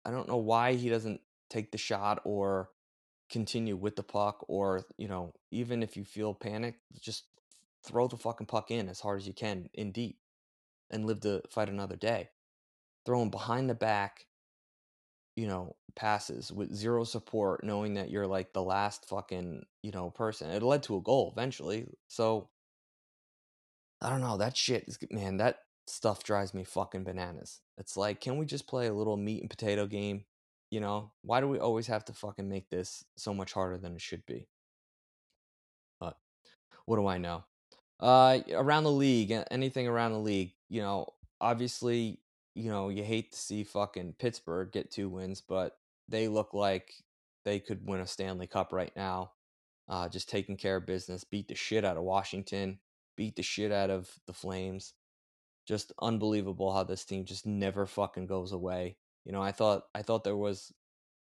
I 0.05 0.11
don't 0.11 0.29
know 0.29 0.37
why 0.37 0.75
he 0.75 0.89
doesn't 0.89 1.21
take 1.51 1.73
the 1.73 1.79
shot 1.79 2.21
or 2.25 2.71
continue 3.31 3.77
with 3.77 3.97
the 3.97 4.03
puck, 4.03 4.45
or, 4.49 4.85
you 4.99 5.09
know, 5.09 5.33
even 5.51 5.83
if 5.83 5.97
you 5.97 6.05
feel 6.05 6.33
panicked, 6.33 6.81
just 7.01 7.25
throw 7.85 8.07
the 8.07 8.17
fucking 8.17 8.47
puck 8.47 8.71
in 8.71 8.89
as 8.89 9.01
hard 9.01 9.21
as 9.21 9.27
you 9.27 9.33
can 9.33 9.69
in 9.75 9.91
deep 9.91 10.19
and 10.91 11.07
live 11.07 11.21
to 11.21 11.43
fight 11.51 11.69
another 11.69 11.97
day. 11.97 12.29
Throwing 13.07 13.31
behind 13.31 13.71
the 13.71 13.75
back, 13.75 14.27
you 15.37 15.47
know, 15.47 15.77
passes 15.95 16.53
with 16.53 16.75
zero 16.75 17.05
support, 17.05 17.65
knowing 17.65 17.95
that 17.95 18.11
you're 18.11 18.27
like 18.27 18.53
the 18.53 18.63
last 18.63 19.09
fucking, 19.09 19.65
you 19.83 19.93
know, 19.93 20.11
person. 20.11 20.51
It 20.51 20.63
led 20.63 20.83
to 20.85 20.97
a 20.97 21.03
goal 21.03 21.33
eventually. 21.35 21.87
So, 22.09 22.49
I 24.03 24.11
don't 24.11 24.21
know. 24.21 24.37
That 24.37 24.57
shit 24.57 24.85
is, 24.89 24.99
man, 25.11 25.39
that 25.39 25.61
stuff 25.87 26.25
drives 26.25 26.53
me 26.53 26.65
fucking 26.65 27.05
bananas. 27.05 27.61
It's 27.79 27.97
like, 27.97 28.21
can 28.21 28.39
we 28.39 28.47
just 28.47 28.67
play 28.67 28.89
a 28.89 28.95
little 28.95 29.17
meat 29.17 29.41
and 29.41 29.51
potato 29.51 29.87
game? 29.87 30.25
You 30.71 30.81
know, 30.81 31.13
why 31.23 31.41
do 31.41 31.49
we 31.49 31.59
always 31.59 31.87
have 31.87 32.05
to 32.07 32.13
fucking 32.13 32.49
make 32.49 32.69
this 32.71 33.05
so 33.17 33.33
much 33.33 33.53
harder 33.53 33.79
than 33.79 33.95
it 33.95 34.01
should 34.01 34.27
be? 34.27 34.49
But 36.01 36.17
what 36.87 36.97
do 36.97 37.07
I 37.07 37.19
know? 37.19 37.45
Uh, 38.01 38.41
around 38.53 38.85
the 38.85 38.91
league, 38.91 39.33
anything 39.51 39.87
around 39.87 40.13
the 40.13 40.19
league, 40.19 40.53
you 40.69 40.83
know, 40.83 41.07
obviously, 41.41 42.21
you 42.57 42.71
know, 42.71 42.89
you 42.89 43.05
hate 43.05 43.33
to 43.33 43.39
see 43.39 43.65
fucking 43.65 44.15
Pittsburgh 44.19 44.73
get 44.73 44.91
two 44.91 45.09
wins, 45.09 45.41
but 45.41 45.77
they 46.09 46.29
look 46.29 46.55
like 46.55 46.93
they 47.45 47.61
could 47.61 47.87
win 47.87 48.01
a 48.01 48.07
Stanley 48.07 48.47
Cup 48.47 48.73
right 48.73 48.93
now. 48.97 49.33
Uh, 49.89 50.09
just 50.09 50.29
taking 50.29 50.57
care 50.57 50.77
of 50.77 50.87
business, 50.87 51.23
beat 51.23 51.47
the 51.47 51.55
shit 51.55 51.85
out 51.85 51.97
of 51.97 52.03
Washington, 52.03 52.81
beat 53.17 53.37
the 53.37 53.43
shit 53.43 53.71
out 53.71 53.91
of 53.91 54.11
the 54.27 54.33
Flames 54.33 54.95
just 55.67 55.93
unbelievable 56.01 56.73
how 56.73 56.85
this 56.85 57.05
team 57.05 57.25
just 57.25 57.45
never 57.45 57.87
fucking 57.87 58.27
goes 58.27 58.53
away. 58.53 58.97
You 59.25 59.33
know, 59.33 59.43
I 59.43 59.53
thought 59.53 59.85
I 59.95 60.03
thought 60.03 60.25
there 60.25 60.37
was 60.37 60.73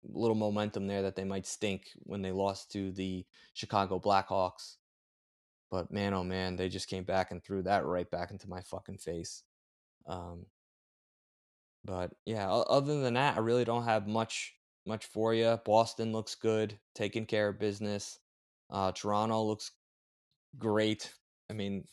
little 0.03 0.35
momentum 0.35 0.87
there 0.87 1.03
that 1.03 1.15
they 1.15 1.23
might 1.23 1.45
stink 1.45 1.83
when 1.99 2.21
they 2.21 2.31
lost 2.31 2.71
to 2.71 2.91
the 2.91 3.25
Chicago 3.53 3.99
Blackhawks. 3.99 4.77
But 5.69 5.91
man, 5.91 6.13
oh 6.13 6.23
man, 6.23 6.55
they 6.55 6.67
just 6.67 6.89
came 6.89 7.03
back 7.03 7.31
and 7.31 7.43
threw 7.43 7.61
that 7.63 7.85
right 7.85 8.09
back 8.09 8.31
into 8.31 8.49
my 8.49 8.61
fucking 8.61 8.97
face. 8.97 9.43
Um, 10.07 10.45
but 11.85 12.11
yeah, 12.25 12.51
other 12.51 13.01
than 13.01 13.15
that, 13.15 13.37
I 13.37 13.39
really 13.39 13.65
don't 13.65 13.85
have 13.85 14.07
much 14.07 14.53
much 14.85 15.05
for 15.05 15.33
you. 15.33 15.59
Boston 15.65 16.11
looks 16.11 16.35
good, 16.35 16.77
taking 16.93 17.25
care 17.25 17.49
of 17.49 17.59
business. 17.59 18.19
Uh, 18.69 18.91
Toronto 18.91 19.43
looks 19.43 19.71
great. 20.57 21.13
I 21.49 21.53
mean, 21.53 21.85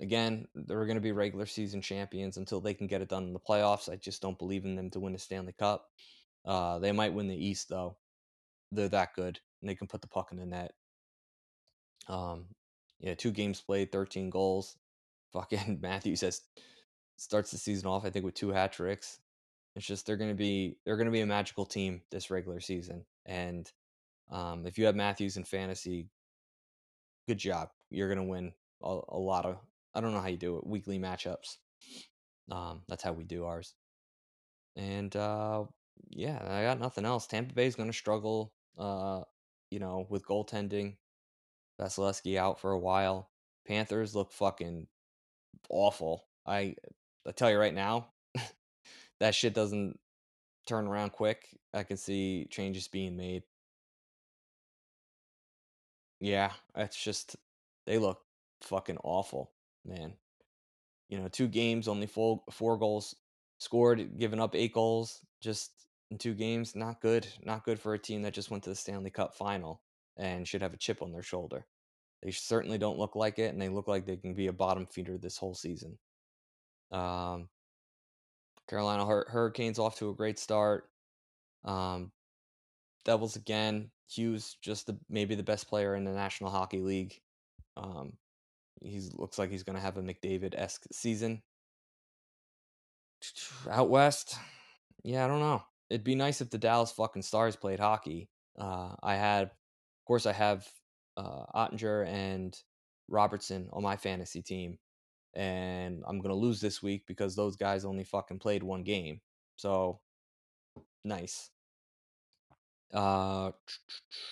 Again, 0.00 0.46
they're 0.54 0.86
going 0.86 0.96
to 0.96 1.00
be 1.00 1.12
regular 1.12 1.46
season 1.46 1.80
champions 1.80 2.36
until 2.36 2.60
they 2.60 2.74
can 2.74 2.86
get 2.86 3.02
it 3.02 3.08
done 3.08 3.24
in 3.24 3.32
the 3.32 3.40
playoffs. 3.40 3.90
I 3.90 3.96
just 3.96 4.22
don't 4.22 4.38
believe 4.38 4.64
in 4.64 4.76
them 4.76 4.90
to 4.90 5.00
win 5.00 5.12
the 5.12 5.18
Stanley 5.18 5.54
Cup. 5.58 5.86
Uh, 6.44 6.78
they 6.78 6.92
might 6.92 7.14
win 7.14 7.28
the 7.28 7.46
East 7.46 7.68
though. 7.68 7.96
They're 8.72 8.88
that 8.88 9.14
good, 9.14 9.38
and 9.60 9.70
they 9.70 9.74
can 9.74 9.86
put 9.86 10.00
the 10.00 10.08
puck 10.08 10.28
in 10.32 10.38
the 10.38 10.46
net. 10.46 10.72
Um, 12.08 12.46
yeah, 13.00 13.14
two 13.14 13.30
games 13.30 13.60
played, 13.60 13.92
thirteen 13.92 14.30
goals. 14.30 14.76
Fucking 15.32 15.78
Matthews 15.82 16.20
has 16.20 16.42
starts 17.16 17.50
the 17.50 17.58
season 17.58 17.86
off, 17.88 18.04
I 18.04 18.10
think, 18.10 18.24
with 18.24 18.34
two 18.34 18.50
hat 18.50 18.72
tricks. 18.72 19.20
It's 19.76 19.86
just 19.86 20.06
they're 20.06 20.16
gonna 20.16 20.34
be 20.34 20.76
they're 20.84 20.96
gonna 20.96 21.10
be 21.10 21.20
a 21.20 21.26
magical 21.26 21.66
team 21.66 22.02
this 22.10 22.30
regular 22.30 22.60
season, 22.60 23.04
and 23.26 23.70
um, 24.30 24.66
if 24.66 24.78
you 24.78 24.86
have 24.86 24.96
Matthews 24.96 25.36
in 25.36 25.44
fantasy, 25.44 26.10
good 27.28 27.38
job. 27.38 27.70
You're 27.90 28.08
gonna 28.08 28.24
win 28.24 28.52
a, 28.82 29.00
a 29.08 29.18
lot 29.18 29.46
of 29.46 29.58
I 29.94 30.00
don't 30.00 30.12
know 30.12 30.20
how 30.20 30.28
you 30.28 30.36
do 30.36 30.56
it 30.58 30.66
weekly 30.66 30.98
matchups. 30.98 31.56
Um, 32.50 32.82
that's 32.88 33.02
how 33.02 33.12
we 33.12 33.24
do 33.24 33.44
ours. 33.44 33.74
And 34.76 35.14
uh, 35.16 35.64
yeah, 36.10 36.40
I 36.48 36.62
got 36.62 36.80
nothing 36.80 37.04
else. 37.04 37.26
Tampa 37.26 37.54
Bay 37.54 37.66
is 37.66 37.76
going 37.76 37.90
to 37.90 37.96
struggle 37.96 38.52
Uh, 38.78 39.22
you 39.70 39.78
know, 39.80 40.06
with 40.10 40.26
goaltending, 40.26 40.96
Vasilevskiy 41.80 42.36
out 42.38 42.60
for 42.60 42.72
a 42.72 42.78
while. 42.78 43.30
Panthers 43.66 44.14
look 44.14 44.32
fucking 44.32 44.88
awful. 45.70 46.26
I 46.46 46.76
I 47.26 47.32
tell 47.32 47.50
you 47.50 47.58
right 47.58 47.74
now, 47.74 48.13
that 49.20 49.34
shit 49.34 49.54
doesn't 49.54 49.98
turn 50.66 50.86
around 50.86 51.12
quick. 51.12 51.48
I 51.72 51.82
can 51.82 51.96
see 51.96 52.46
changes 52.50 52.88
being 52.88 53.16
made. 53.16 53.42
Yeah, 56.20 56.52
it's 56.76 57.02
just 57.02 57.36
they 57.86 57.98
look 57.98 58.20
fucking 58.62 58.98
awful, 59.04 59.52
man. 59.84 60.14
You 61.08 61.18
know, 61.18 61.28
two 61.28 61.48
games, 61.48 61.88
only 61.88 62.06
four 62.06 62.42
four 62.50 62.78
goals 62.78 63.14
scored, 63.58 64.18
giving 64.18 64.40
up 64.40 64.54
eight 64.54 64.72
goals 64.72 65.20
just 65.40 65.72
in 66.10 66.18
two 66.18 66.34
games. 66.34 66.74
Not 66.74 67.00
good. 67.00 67.26
Not 67.42 67.64
good 67.64 67.78
for 67.78 67.94
a 67.94 67.98
team 67.98 68.22
that 68.22 68.34
just 68.34 68.50
went 68.50 68.62
to 68.64 68.70
the 68.70 68.76
Stanley 68.76 69.10
Cup 69.10 69.34
final 69.34 69.82
and 70.16 70.46
should 70.46 70.62
have 70.62 70.74
a 70.74 70.78
chip 70.78 71.02
on 71.02 71.12
their 71.12 71.22
shoulder. 71.22 71.66
They 72.22 72.30
certainly 72.30 72.78
don't 72.78 72.98
look 72.98 73.16
like 73.16 73.38
it, 73.38 73.52
and 73.52 73.60
they 73.60 73.68
look 73.68 73.86
like 73.86 74.06
they 74.06 74.16
can 74.16 74.32
be 74.34 74.46
a 74.46 74.52
bottom 74.52 74.86
feeder 74.86 75.18
this 75.18 75.36
whole 75.36 75.54
season. 75.54 75.98
Um, 76.90 77.48
Carolina 78.68 79.06
Hur- 79.06 79.26
Hurricanes 79.28 79.78
off 79.78 79.96
to 79.98 80.10
a 80.10 80.14
great 80.14 80.38
start. 80.38 80.88
Um, 81.64 82.12
Devils 83.04 83.36
again. 83.36 83.90
Hughes 84.08 84.56
just 84.62 84.86
the, 84.86 84.98
maybe 85.08 85.34
the 85.34 85.42
best 85.42 85.68
player 85.68 85.94
in 85.94 86.04
the 86.04 86.12
National 86.12 86.50
Hockey 86.50 86.80
League. 86.80 87.20
Um, 87.76 88.12
he 88.82 89.00
looks 89.14 89.38
like 89.38 89.50
he's 89.50 89.62
going 89.62 89.76
to 89.76 89.82
have 89.82 89.96
a 89.96 90.02
McDavid 90.02 90.54
esque 90.56 90.84
season. 90.92 91.42
Out 93.70 93.88
west, 93.88 94.36
yeah, 95.02 95.24
I 95.24 95.28
don't 95.28 95.40
know. 95.40 95.62
It'd 95.90 96.04
be 96.04 96.14
nice 96.14 96.40
if 96.40 96.50
the 96.50 96.58
Dallas 96.58 96.92
fucking 96.92 97.22
Stars 97.22 97.56
played 97.56 97.80
hockey. 97.80 98.28
Uh, 98.58 98.94
I 99.02 99.14
had, 99.16 99.44
of 99.44 100.04
course, 100.06 100.26
I 100.26 100.32
have 100.32 100.66
uh, 101.16 101.44
Oettinger 101.54 102.06
and 102.06 102.56
Robertson 103.08 103.68
on 103.72 103.82
my 103.82 103.96
fantasy 103.96 104.42
team, 104.42 104.78
and 105.34 106.02
I'm 106.06 106.20
gonna 106.20 106.34
lose 106.34 106.60
this 106.60 106.82
week 106.82 107.06
because 107.06 107.34
those 107.34 107.56
guys 107.56 107.84
only 107.84 108.04
fucking 108.04 108.38
played 108.38 108.62
one 108.62 108.82
game. 108.82 109.20
So 109.56 110.00
nice. 111.04 111.50
Uh, 112.92 113.52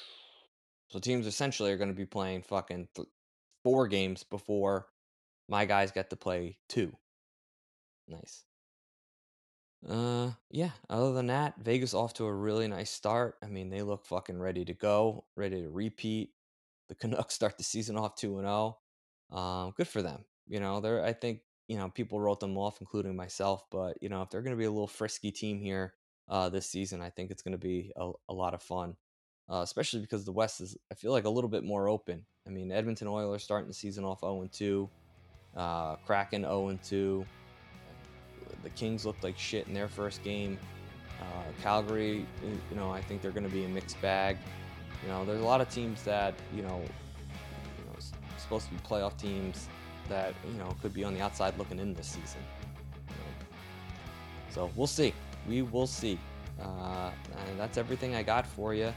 so 0.90 0.98
teams 0.98 1.26
essentially 1.26 1.72
are 1.72 1.78
to 1.90 1.94
be 1.94 2.06
playing 2.06 2.42
fucking 2.42 2.88
th- 2.94 3.08
four 3.64 3.88
games 3.88 4.22
before 4.22 4.86
my 5.48 5.64
guys 5.64 5.90
get 5.90 6.10
to 6.10 6.16
play 6.16 6.58
two. 6.68 6.96
Nice. 8.08 8.44
Uh, 9.88 10.30
yeah. 10.50 10.70
Other 10.88 11.12
than 11.12 11.26
that, 11.26 11.54
Vegas 11.58 11.94
off 11.94 12.14
to 12.14 12.24
a 12.26 12.32
really 12.32 12.68
nice 12.68 12.90
start. 12.90 13.36
I 13.42 13.46
mean, 13.46 13.68
they 13.68 13.82
look 13.82 14.06
fucking 14.06 14.38
ready 14.38 14.64
to 14.64 14.74
go, 14.74 15.24
ready 15.36 15.62
to 15.62 15.70
repeat. 15.70 16.30
The 16.88 16.94
Canucks 16.94 17.34
start 17.34 17.58
the 17.58 17.64
season 17.64 17.96
off 17.96 18.14
two 18.14 18.38
and 18.38 18.46
zero. 18.46 18.78
Oh. 19.30 19.38
Um, 19.38 19.74
good 19.76 19.88
for 19.88 20.02
them. 20.02 20.24
You 20.46 20.60
know, 20.60 20.80
they're. 20.80 21.04
I 21.04 21.12
think 21.12 21.40
you 21.68 21.76
know 21.76 21.88
people 21.88 22.20
wrote 22.20 22.40
them 22.40 22.56
off, 22.56 22.80
including 22.80 23.16
myself. 23.16 23.64
But 23.70 24.02
you 24.02 24.08
know, 24.08 24.22
if 24.22 24.30
they're 24.30 24.42
going 24.42 24.56
to 24.56 24.60
be 24.60 24.64
a 24.64 24.70
little 24.70 24.86
frisky 24.86 25.30
team 25.30 25.60
here 25.60 25.94
uh, 26.28 26.48
this 26.48 26.68
season, 26.68 27.00
I 27.00 27.10
think 27.10 27.30
it's 27.30 27.42
going 27.42 27.52
to 27.52 27.58
be 27.58 27.92
a, 27.96 28.10
a 28.28 28.34
lot 28.34 28.54
of 28.54 28.62
fun. 28.62 28.96
Uh, 29.50 29.60
especially 29.62 30.00
because 30.00 30.24
the 30.24 30.32
West 30.32 30.60
is, 30.60 30.76
I 30.90 30.94
feel 30.94 31.10
like, 31.10 31.24
a 31.24 31.30
little 31.30 31.50
bit 31.50 31.64
more 31.64 31.88
open. 31.88 32.24
I 32.46 32.50
mean, 32.50 32.72
Edmonton 32.72 33.08
Oilers 33.08 33.42
starting 33.42 33.68
the 33.68 33.74
season 33.74 34.04
off 34.04 34.20
0 34.20 34.48
2, 34.50 34.88
uh, 35.56 35.96
Kraken 35.96 36.42
0 36.42 36.78
2 36.82 37.26
the 38.62 38.70
Kings 38.70 39.04
looked 39.04 39.24
like 39.24 39.38
shit 39.38 39.66
in 39.66 39.74
their 39.74 39.88
first 39.88 40.22
game. 40.22 40.58
Uh, 41.20 41.24
Calgary, 41.62 42.26
you 42.42 42.76
know, 42.76 42.90
I 42.90 43.00
think 43.00 43.22
they're 43.22 43.32
going 43.32 43.46
to 43.46 43.52
be 43.52 43.64
a 43.64 43.68
mixed 43.68 44.00
bag. 44.00 44.38
You 45.02 45.08
know, 45.08 45.24
there's 45.24 45.40
a 45.40 45.44
lot 45.44 45.60
of 45.60 45.68
teams 45.68 46.02
that 46.02 46.34
you 46.54 46.62
know, 46.62 46.80
you 46.80 47.84
know, 47.86 47.96
supposed 48.38 48.66
to 48.66 48.72
be 48.72 48.78
playoff 48.80 49.16
teams 49.18 49.68
that 50.12 50.34
you 50.50 50.58
know 50.58 50.74
could 50.80 50.94
be 50.94 51.04
on 51.04 51.14
the 51.14 51.20
outside 51.20 51.56
looking 51.58 51.78
in 51.78 51.94
this 51.94 52.06
season. 52.06 52.40
So 54.50 54.70
we'll 54.76 54.86
see. 54.86 55.14
We 55.48 55.62
will 55.62 55.86
see. 55.86 56.18
Uh, 56.60 57.10
and 57.48 57.58
that's 57.58 57.78
everything 57.78 58.14
I 58.14 58.22
got 58.22 58.46
for 58.46 58.74
you. 58.74 58.92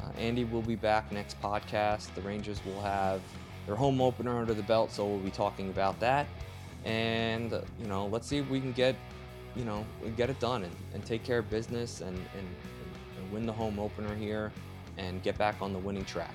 Uh, 0.00 0.10
Andy 0.18 0.44
will 0.44 0.62
be 0.62 0.76
back 0.76 1.10
next 1.10 1.40
podcast. 1.42 2.14
The 2.14 2.20
Rangers 2.20 2.60
will 2.64 2.80
have 2.80 3.20
their 3.66 3.74
home 3.74 4.00
opener 4.00 4.38
under 4.38 4.54
the 4.54 4.62
belt, 4.62 4.92
so 4.92 5.04
we'll 5.04 5.18
be 5.18 5.30
talking 5.30 5.70
about 5.70 5.98
that 6.00 6.26
and 6.86 7.50
you 7.80 7.86
know 7.88 8.06
let's 8.06 8.26
see 8.26 8.38
if 8.38 8.48
we 8.48 8.60
can 8.60 8.72
get 8.72 8.94
you 9.56 9.64
know 9.64 9.84
get 10.16 10.30
it 10.30 10.38
done 10.38 10.62
and, 10.62 10.74
and 10.94 11.04
take 11.04 11.24
care 11.24 11.38
of 11.38 11.50
business 11.50 12.00
and, 12.00 12.16
and, 12.16 12.48
and 13.18 13.32
win 13.32 13.44
the 13.44 13.52
home 13.52 13.78
opener 13.78 14.14
here 14.14 14.52
and 14.96 15.22
get 15.22 15.36
back 15.36 15.56
on 15.60 15.72
the 15.72 15.78
winning 15.78 16.04
track 16.04 16.34